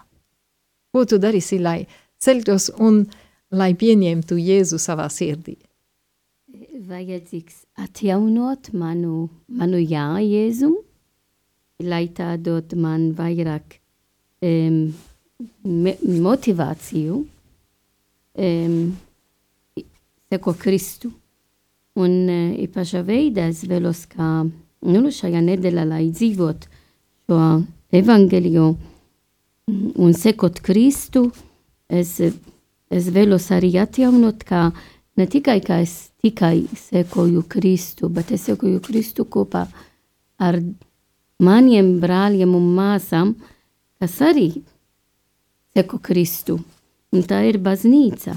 Ko 0.94 1.02
tu 1.08 1.18
darīsi, 1.18 1.58
lai 1.58 1.80
celtos 2.24 2.70
un 2.80 3.04
lai 3.54 3.72
pieņemtu 3.78 4.38
Jēzu 4.40 4.80
savā 4.82 5.06
sirdī? 5.12 5.56
Vajadzīgs 6.84 7.64
atjaunot 7.80 8.72
manu, 8.74 9.28
manu 9.48 9.80
jā 9.80 10.06
Jēzum, 10.24 10.74
lai 11.84 12.06
tā 12.14 12.34
dot 12.40 12.74
man 12.78 13.12
vairāk 13.18 13.78
um, 14.44 14.92
motivāciju 16.28 17.20
um, 18.34 18.78
seko 20.30 20.56
Kristu. 20.58 21.12
Un 21.94 22.14
uh, 22.26 22.54
īpašā 22.64 23.04
veidā 23.06 23.48
es 23.52 23.62
vēlos, 23.70 24.04
kā 24.10 24.30
nu, 24.44 25.10
šajā 25.14 25.42
nedēļā, 25.44 25.84
lai 25.86 26.08
dzīvot 26.10 26.66
šo 27.28 27.40
evangeliju 27.94 28.66
un 29.96 30.12
sekot 30.16 30.60
Kristu, 30.64 31.28
es, 31.88 32.16
es 32.90 33.08
vēlos 33.14 33.50
arī 33.54 33.74
atjaunot, 33.82 34.44
kā 34.46 34.68
ne 35.16 35.26
tikai, 35.30 35.60
kā 35.64 35.80
es 35.84 36.10
tikai 36.22 36.66
sekoju 36.78 37.44
Kristu, 37.48 38.08
bet 38.08 38.32
es 38.34 38.46
sekoju 38.48 38.80
Kristu 38.84 39.26
kopā 39.26 39.66
ar 40.40 40.58
maniem 41.42 41.98
brāļiem 42.02 42.54
un 42.56 42.70
māsām, 42.76 43.34
kas 44.00 44.16
arī 44.24 44.48
seko 45.74 46.00
Kristu. 46.02 46.58
Un 47.14 47.22
tā 47.22 47.44
ir 47.46 47.60
baznīca. 47.62 48.34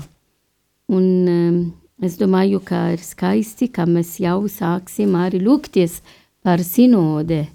Un 0.94 1.06
um, 1.32 1.56
es 2.04 2.18
domāju, 2.20 2.62
ka 2.64 2.92
ir 2.94 3.02
skaisti, 3.02 3.72
ka 3.74 3.88
mēs 3.90 4.20
jau 4.22 4.44
sāksim 4.52 5.16
arī 5.18 5.42
lūgties 5.42 6.00
par 6.46 6.62
sinode. 6.64 7.48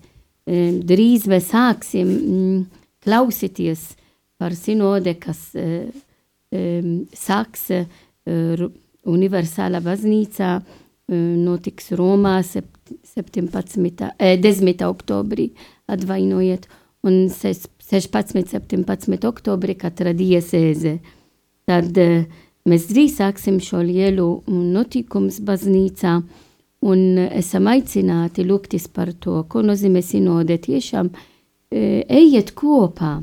Um, 0.43 0.81
drīz 0.83 1.29
mēs 1.31 1.53
sāksim 1.53 2.11
mm, 2.11 2.59
klausīties 3.07 3.93
par 4.43 4.57
sinode, 4.59 5.15
kas 5.23 5.53
uh, 5.55 5.87
um, 6.51 6.95
sāks 7.15 7.69
uh, 7.71 8.65
universālā 9.07 9.79
baznīcā, 9.85 10.53
uh, 10.59 11.17
notiks 11.39 11.93
Romā 11.95 12.41
17. 12.43 14.11
Eh, 14.19 14.35
10. 14.43 14.83
oktobrī, 14.89 15.53
atvainojiet, 15.87 16.67
un 17.07 17.29
16. 17.31 18.59
17. 18.59 19.31
oktobrī 19.31 19.79
katra 19.79 20.11
diecēze. 20.19 20.99
Tad 21.71 22.03
uh, 22.03 22.27
mēs 22.67 22.91
drīz 22.91 23.21
sāksim 23.23 23.63
šo 23.63 23.87
lielu 23.87 24.31
notikumus 24.51 25.39
baznīcā, 25.39 26.19
un 26.83 27.27
esam 27.31 27.71
aicināti 27.71 28.43
lūgtis 28.43 28.91
par 28.91 29.15
to, 29.15 29.45
ko 29.47 29.63
nozīmē 29.63 30.03
sinode 30.03 30.59
tiešām 30.67 31.15
uh, 31.15 31.29
ejiet 31.71 32.57
kopā. 32.59 33.21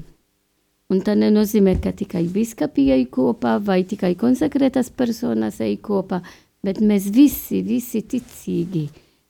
Un 0.90 1.04
tā 1.06 1.14
nenozīmē, 1.14 1.76
ka 1.84 1.92
tikai 1.94 2.24
biskapi 2.34 2.88
ej 2.96 3.04
kopā 3.14 3.60
vai 3.62 3.84
tikai 3.86 4.16
konsekrētas 4.18 4.88
personas 4.90 5.60
ej 5.62 5.76
kopā, 5.86 6.18
bet 6.66 6.80
mēs 6.82 7.12
visi, 7.14 7.60
visi 7.62 8.02
ticīgi, 8.10 8.88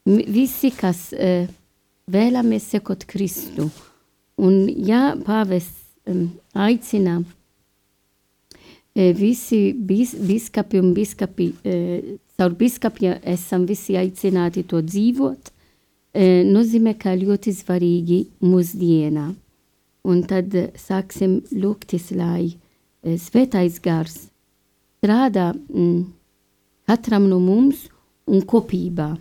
visi, 0.07 0.71
kas 0.71 1.09
uh, 1.11 1.49
vēlamies 2.07 2.69
sekot 2.71 3.03
Kristu. 3.09 3.67
Un 4.39 4.69
ja 4.87 5.17
pāvis 5.19 5.67
um, 6.07 6.29
aicina 6.55 7.17
uh, 7.19 9.11
visi 9.19 9.73
bis, 9.75 10.15
biskapi 10.15 10.79
un 10.79 10.95
biskapi, 10.95 11.49
uh, 11.59 12.15
caur 12.39 12.55
biskapiem 12.55 13.19
esam 13.35 13.67
visi 13.67 13.99
aicināti 13.99 14.63
to 14.63 14.79
dzīvot, 14.79 15.51
uh, 15.51 16.41
nozīmē, 16.47 16.95
ka 17.03 17.19
ļoti 17.19 17.57
svarīgi 17.59 18.23
mūsdienā. 18.47 19.27
Un 20.07 20.23
tad 20.23 20.55
sāksim 20.79 21.41
lūgtis, 21.51 22.11
lai 22.15 22.55
svētais 23.03 23.79
gars 23.83 24.29
strādā 24.99 25.51
mm, 25.53 26.03
katram 26.87 27.27
no 27.29 27.39
mums 27.39 27.87
un 28.29 28.43
kopībā, 28.45 29.13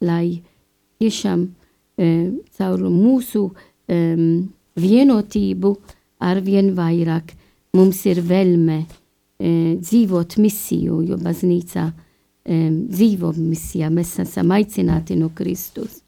lai 0.00 0.40
tiešām 0.98 1.44
e, 1.44 2.08
caur 2.56 2.84
mūsu 2.90 3.44
e, 3.50 3.98
vienotību 4.78 5.72
arvien 6.24 6.72
vairāk 6.74 7.34
mums 7.76 8.02
ir 8.08 8.22
vēlme 8.24 8.78
e, 8.82 9.76
dzīvot 9.82 10.38
misiju, 10.42 11.02
jo 11.10 11.18
baznīca 11.20 11.88
e, 11.90 12.58
dzīvo 12.70 13.34
misijā. 13.38 13.90
Mēs 13.92 14.16
esam 14.24 14.54
aicināti 14.56 15.18
no 15.18 15.30
Kristus 15.34 16.00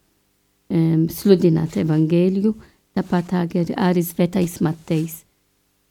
e, 0.71 1.07
sludināt 1.13 1.79
evangēliju, 1.85 2.55
Tāpat 2.99 3.35
arī 3.77 4.03
svētais 4.03 4.59
Matejs, 4.65 5.21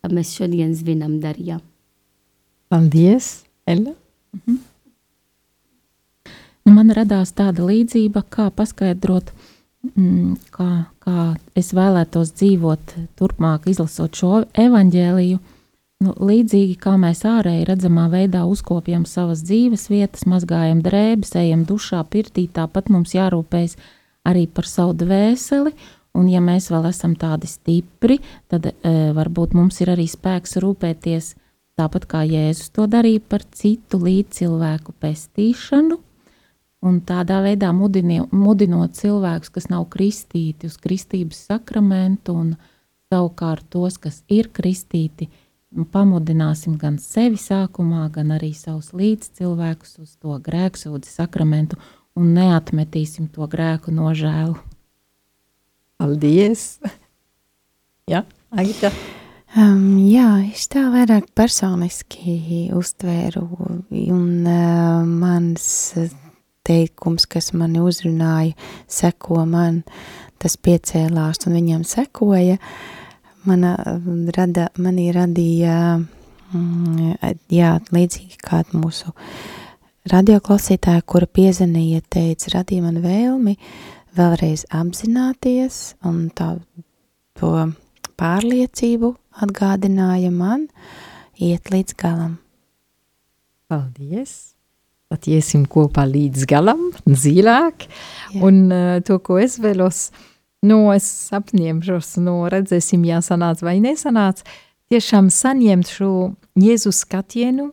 kā 0.01 0.11
mēs 0.11 0.33
šodien 0.35 0.73
svinam 0.75 1.19
darījām. 1.23 1.61
Paldies, 2.69 3.45
Ella! 3.65 3.95
Mhm. 4.35 4.57
Nu, 6.69 6.75
man 6.75 6.91
radās 6.93 7.31
tāda 7.33 7.63
līdzība, 7.65 8.21
kā 8.29 8.51
paskaidrot, 8.53 9.31
mm, 9.95 10.35
kā, 10.53 10.67
kā 11.01 11.21
es 11.57 11.71
vēlētos 11.73 12.35
dzīvot 12.37 12.93
turpmāk, 13.17 13.65
izlasot 13.71 14.19
šo 14.19 14.43
evaņģēliju. 14.53 15.39
Nu, 16.05 16.13
līdzīgi 16.13 16.75
kā 16.79 16.93
mēs 17.01 17.25
ārēji 17.27 17.65
redzamā 17.71 18.05
veidā 18.11 18.43
uzkopjam 18.45 19.07
savas 19.09 19.41
dzīves 19.47 19.87
vietas, 19.89 20.27
mazgājam 20.29 20.83
drēbes, 20.85 21.33
ejam 21.41 21.65
dušā, 21.67 22.03
pirtī, 22.11 22.45
tāpat 22.53 22.91
mums 22.93 23.15
jārūpējas 23.17 23.73
arī 24.29 24.45
par 24.45 24.69
savu 24.69 24.93
dvēseli 25.01 25.73
Un, 26.17 26.27
ja 26.31 26.41
mēs 26.41 26.71
vēl 26.73 26.89
esam 26.89 27.13
tādi 27.19 27.47
stipri, 27.49 28.17
tad 28.49 28.65
e, 28.71 28.73
varbūt 29.15 29.53
mums 29.57 29.77
ir 29.83 29.93
arī 29.93 30.07
spēks 30.09 30.57
rūpēties 30.63 31.35
tāpat 31.79 32.07
kā 32.09 32.23
Jēzus 32.27 32.73
to 32.75 32.87
darīja 32.89 33.21
par 33.29 33.45
citu 33.55 34.01
līdzcilvēku 34.01 34.95
pestīšanu. 34.99 35.99
Un 36.79 37.01
tādā 37.03 37.41
veidā 37.43 37.73
mudini, 37.75 38.21
mudinot 38.31 38.95
cilvēkus, 38.95 39.51
kas 39.51 39.67
nav 39.67 39.85
kristīti, 39.91 40.69
uz 40.71 40.77
kristības 40.79 41.41
sakramentu, 41.49 42.35
un 42.39 42.53
savukārt 43.11 43.67
tos, 43.73 43.97
kas 43.99 44.21
ir 44.31 44.47
kristīti, 44.55 45.27
pamudināsim 45.91 46.77
gan 46.79 46.97
sevi 47.03 47.37
sākumā, 47.39 48.07
gan 48.15 48.31
arī 48.37 48.53
savus 48.55 48.93
līdzcilvēkus 48.95 49.99
uz 50.01 50.15
to 50.23 50.39
grēksūdzi 50.47 51.11
sakramentu 51.19 51.79
un 52.15 52.33
neatmetīsim 52.37 53.27
to 53.35 53.47
grēku 53.51 53.93
nožēlu. 53.93 54.55
Paldies! 55.99 56.77
Jā, 58.07 58.21
Agita. 58.55 58.87
Um, 59.59 59.97
jā, 60.07 60.29
es 60.47 60.69
tā 60.71 60.85
vairāk 60.93 61.25
personiski 61.35 62.69
uztvēru, 62.71 63.43
un 64.13 64.47
uh, 64.47 65.01
mans 65.03 65.65
teikums, 66.63 67.27
kas 67.27 67.51
mani 67.51 67.83
uzrunāja, 67.83 68.55
seko 68.87 69.43
man, 69.49 69.81
tas 70.39 70.55
piecēlās 70.55 71.43
un 71.49 71.59
viņam 71.59 71.83
sekoja, 71.83 72.55
mana, 73.43 73.75
rada, 74.39 74.69
manī 74.79 75.09
radīja, 75.11 75.99
mm, 75.99 77.13
jā, 77.51 77.75
līdzīgi 77.91 78.39
kā 78.39 78.63
mūsu 78.71 79.11
radioklausītāja, 80.07 81.03
kura 81.03 81.27
piezvanīja, 81.27 82.07
teica, 82.07 82.55
radīja 82.61 82.87
man 82.87 83.03
vēlmi, 83.03 83.59
uh, 83.59 83.98
vēlreiz 84.17 84.65
apzināties 84.73 85.79
un 86.07 86.29
tā, 86.35 86.55
to 87.39 87.51
pārliecību 88.19 89.13
atgādināja 89.43 90.31
man 90.33 90.67
iet 91.39 91.71
līdz 91.73 91.97
galam. 91.99 92.37
Paldies! 93.69 94.55
Tad 95.09 95.25
iesim 95.25 95.63
kopā 95.65 96.03
līdz 96.05 96.45
galam, 96.45 96.91
dziļāk, 97.07 97.87
un 98.45 98.59
uh, 98.69 98.99
to, 99.01 99.17
ko 99.25 99.39
es 99.41 99.55
vēlos, 99.57 100.03
nu, 100.69 100.83
es 100.93 101.07
apņemšos, 101.33 102.11
nu, 102.21 102.43
redzēsim, 102.53 103.07
ja 103.09 103.17
sanāc 103.25 103.63
vai 103.65 103.79
nesanāc, 103.81 104.43
tiešām 104.93 105.31
saņemt 105.33 105.89
šo 105.95 106.11
Jēzus 106.61 107.01
skatienu, 107.07 107.71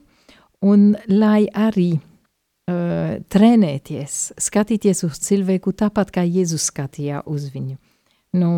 un 0.65 0.95
lai 1.13 1.45
arī 1.53 1.99
uh, 2.71 3.17
trenēties, 3.33 4.33
skatīties 4.41 5.05
uz 5.07 5.21
cilvēku 5.23 5.75
tāpat, 5.77 6.13
kā 6.15 6.25
Jēzus 6.27 6.69
skatījā 6.71 7.23
uz 7.27 7.49
viņu. 7.55 7.77
Nu, 8.37 8.51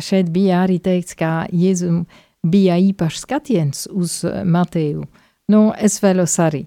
šeit 0.00 0.30
bija 0.32 0.62
arī 0.64 0.78
teikts, 0.80 1.16
ka 1.18 1.46
Jēzum 1.52 2.04
bija 2.46 2.78
īpašs 2.80 3.24
skatiens 3.26 3.86
uz 3.90 4.22
eh, 4.24 4.44
Mateju. 4.44 5.04
Nu, 5.52 5.68
es 5.74 5.98
vēlos 6.00 6.38
arī 6.40 6.64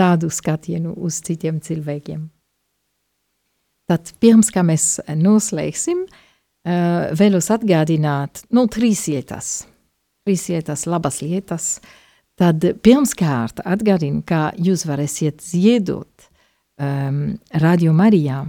tādu 0.00 0.30
skatienu 0.32 0.94
uz 0.96 1.20
citiem 1.26 1.60
cilvēkiem. 1.62 2.24
Tad 3.90 4.12
pirms 4.22 4.52
kā 4.54 4.62
mēs 4.64 5.00
noslēgsim, 5.18 6.04
uh, 6.06 7.10
vēlos 7.18 7.50
atgādināt, 7.50 8.44
nu, 8.54 8.68
trīs 8.70 9.02
lietas, 9.10 9.48
trīs 10.22 10.46
lietas, 10.52 10.86
labas 10.86 11.18
lietas. 11.24 11.72
Tad 12.40 12.64
pirmkārt 12.80 13.60
atgādinu, 13.68 14.22
ka 14.24 14.54
jūs 14.56 14.86
varēsiet 14.88 15.42
ziedot 15.44 16.08
um, 16.80 17.38
Radio 17.62 17.92
Marijā, 17.96 18.44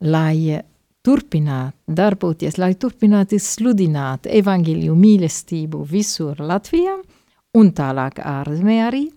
lai 0.00 0.60
turpinātu 1.04 1.94
darboties, 1.96 2.58
lai 2.60 2.74
turpinātu 2.80 3.38
sludināt 3.40 4.26
evaņģēliju 4.28 4.94
mīlestību 4.96 5.84
visur 5.88 6.40
Latvijā 6.44 6.94
un 7.56 7.72
tālāk 7.76 8.20
ārzemē 8.24 8.76
arī. 8.88 9.10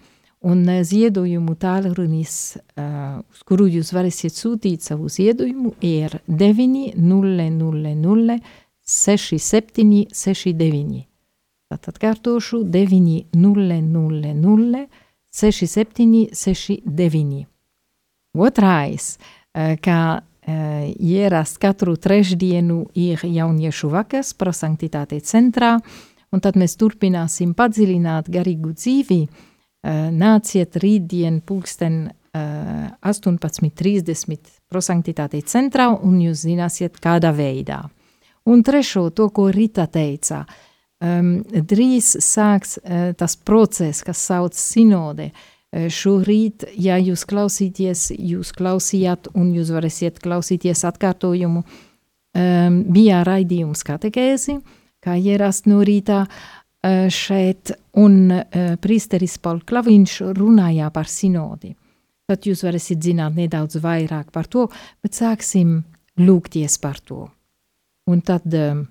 Un 0.43 0.68
ziedojumu 0.84 1.56
tālrunis, 1.56 2.60
uh, 2.76 3.24
uz 3.32 3.39
kuru 3.47 3.64
jūs 3.72 3.95
varēsiet 3.95 4.36
sūtīt 4.36 4.84
savu 4.84 5.08
ziedojumu, 5.08 5.72
ir 5.80 6.20
900 6.28 8.36
6769. 8.84 11.08
Tātad 11.72 11.95
kārtošu 12.04 12.68
900 12.68 14.84
6769. 15.32 17.53
Otrais, 18.34 19.18
uh, 19.18 19.76
kā 19.78 20.02
uh, 20.18 20.94
ierast 20.98 21.60
katru 21.62 21.96
trešdienu 22.02 22.88
ir 22.98 23.22
jauniešu 23.22 23.92
vakars 23.94 24.34
prosanktitāte 24.34 25.20
centrā, 25.22 25.78
un 26.34 26.42
tad 26.42 26.58
mēs 26.58 26.74
turpināsim 26.82 27.54
padziļināt 27.54 28.32
garīgu 28.34 28.74
dzīvi. 28.74 29.22
Uh, 29.84 30.10
nāciet 30.16 30.80
rītdien 30.82 31.42
pulksten 31.46 32.08
uh, 32.10 32.90
18.30 33.06 34.54
prosanktitāte 34.72 35.42
centrā, 35.46 35.92
un 35.94 36.20
jūs 36.24 36.48
zināsiet, 36.48 36.98
kādā 37.04 37.34
veidā. 37.36 37.84
Un 38.50 38.64
trešo, 38.64 39.10
to, 39.16 39.30
ko 39.32 39.48
Rita 39.54 39.86
teica, 39.88 40.42
um, 41.00 41.36
drīz 41.44 42.16
sāks 42.24 42.80
uh, 42.82 43.12
tas 43.16 43.38
process, 43.38 44.02
kas 44.04 44.26
sauc 44.26 44.58
sinode, 44.58 45.30
uh, 45.30 45.53
Šorīt, 45.74 46.68
ja 46.78 47.00
jūs 47.02 47.24
klausīties, 47.26 48.12
jūs 48.14 48.52
klausījāt 48.54 49.32
un 49.34 49.48
jūs 49.56 49.72
varēsiet 49.74 50.20
klausīties 50.22 50.84
atkārtojumu, 50.86 51.64
um, 51.66 52.76
bija 52.94 53.24
raidījums 53.26 53.82
katekēzi, 53.88 54.60
kā 55.02 55.18
ierast 55.18 55.66
no 55.72 55.80
rītā 55.82 56.20
uh, 56.28 57.08
šeit, 57.10 57.74
un 57.98 58.20
uh, 58.30 58.76
priesteris 58.82 59.40
Paul 59.42 59.64
Klaviņš 59.66 60.20
runāja 60.38 60.92
par 60.94 61.10
sinodi. 61.10 61.74
Tad 62.30 62.46
jūs 62.46 62.62
varēsiet 62.68 63.02
zināt 63.04 63.34
nedaudz 63.36 63.82
vairāk 63.82 64.30
par 64.32 64.46
to, 64.48 64.68
bet 65.02 65.18
sāksim 65.18 65.80
lūgties 66.22 66.78
par 66.86 67.02
to. 67.02 67.26
Un 68.14 68.22
tad 68.22 68.46
um, 68.54 68.86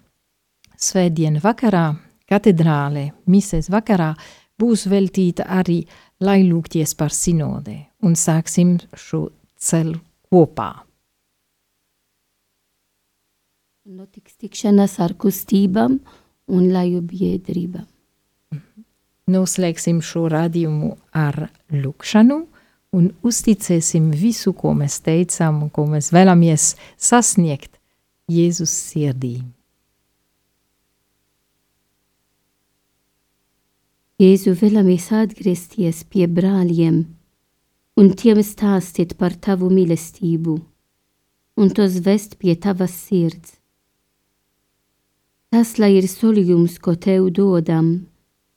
svētdien 0.74 1.39
vakarā, 1.43 1.93
katedrālē, 2.26 3.12
mises 3.30 3.70
vakarā, 3.70 4.12
būs 4.59 4.87
veltīta 4.91 5.47
arī 5.51 5.83
lai 6.22 6.42
lūgties 6.46 6.94
par 6.98 7.12
sinodē 7.14 7.76
un 8.06 8.16
sāksim 8.18 8.76
šo 8.98 9.26
ceļu 9.62 9.98
kopā. 10.30 10.70
Notiks 13.92 14.38
tikšanās 14.38 14.98
ar 15.02 15.14
kustībām 15.18 15.98
un 16.52 16.68
laju 16.72 17.02
biedrībām. 17.02 17.86
Noslēgsim 19.32 20.00
šo 20.02 20.26
radījumu 20.30 20.92
ar 21.14 21.48
lūkšanu 21.70 22.38
un 22.98 23.08
uzticēsim 23.26 24.10
visu, 24.14 24.52
ko 24.52 24.74
mēs 24.76 25.00
teicām 25.04 25.62
un 25.66 25.70
ko 25.70 25.86
mēs 25.90 26.10
vēlamies 26.14 26.72
sasniegt 26.98 27.78
Jēzus 28.30 28.72
sirdīm. 28.92 29.50
Jēzu 34.22 34.52
vēlamies 34.54 35.08
atgriezties 35.18 36.04
pie 36.06 36.28
brāļiem 36.30 36.98
un 37.98 38.10
tiem 38.20 38.38
stāstīt 38.46 39.16
par 39.18 39.34
tavu 39.34 39.66
mīlestību 39.72 40.54
un 41.58 41.72
tos 41.74 41.96
vest 42.04 42.36
pie 42.38 42.54
tavas 42.54 42.94
sirds. 43.08 43.56
Tas, 45.50 45.74
lai 45.82 45.90
ir 45.96 46.06
solījums, 46.06 46.78
ko 46.78 46.94
tev 46.94 47.32
dodam, 47.34 47.90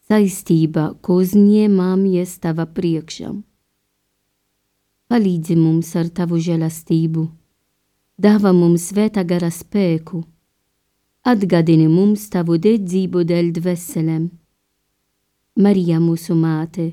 saistība, 0.05 0.85
ko 1.01 1.17
uzņēmāmies 1.23 2.37
tava 2.45 2.69
priekšā. 2.69 3.33
Palīdzi 5.09 5.57
mums 5.57 5.95
ar 5.97 6.13
tavu 6.13 6.45
žēlastību, 6.45 7.25
dāvā 8.21 8.53
mums 8.53 8.91
svētā 8.91 9.25
gara 9.25 9.49
spēku, 9.49 10.21
atgādini 11.25 11.89
mums 11.89 12.29
tavu 12.29 12.61
dedzību 12.61 13.25
dēļ 13.33 13.55
dveselēm 13.57 14.33
Marija 15.55 16.01
mūsu 16.03 16.35
māte, 16.35 16.91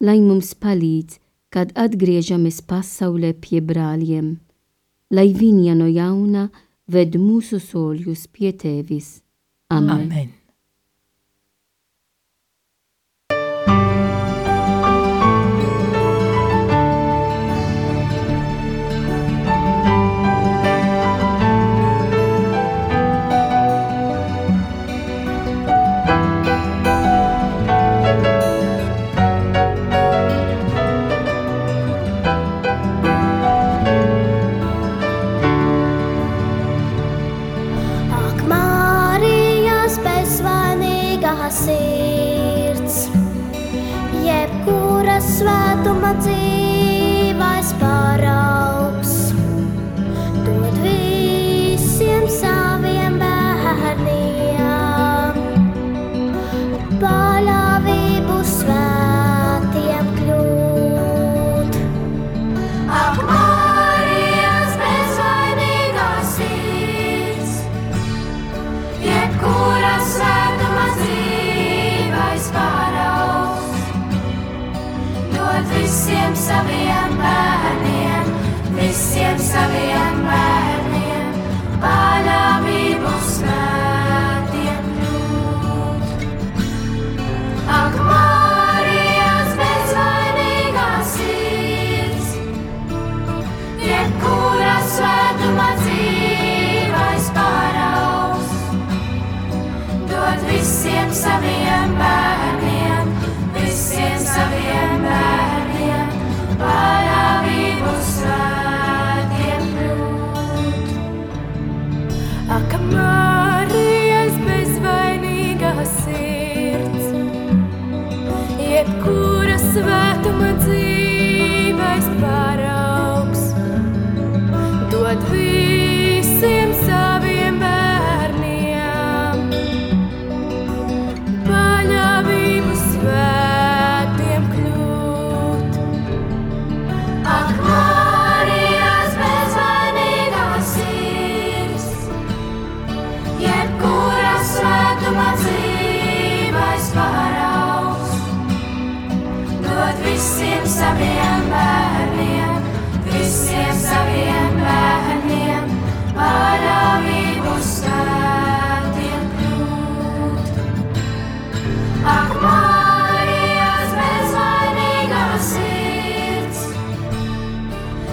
lai 0.00 0.20
mums 0.22 0.52
palīdz, 0.54 1.18
kad 1.50 1.72
atgriežamies 1.74 2.60
pasaulē 2.62 3.32
pie 3.42 3.60
brāļiem, 3.64 4.36
lai 5.10 5.28
viņa 5.34 5.74
no 5.78 5.90
jauna 5.90 6.48
ved 6.86 7.18
mūsu 7.18 7.58
soļus 7.62 8.26
pie 8.30 8.52
tevis. 8.52 9.20
Amen. 9.70 10.06
Amen. 10.06 10.45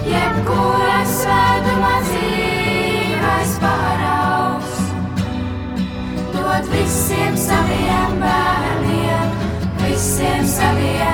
Jebkuras 0.08 1.12
svētuma 1.22 1.94
dzīves 2.08 3.56
paraugs, 3.62 4.76
dod 6.34 6.70
visiem 6.74 7.36
saviem 7.46 8.20
bērniem, 8.22 9.36
visiem 9.84 10.48
saviem 10.56 11.13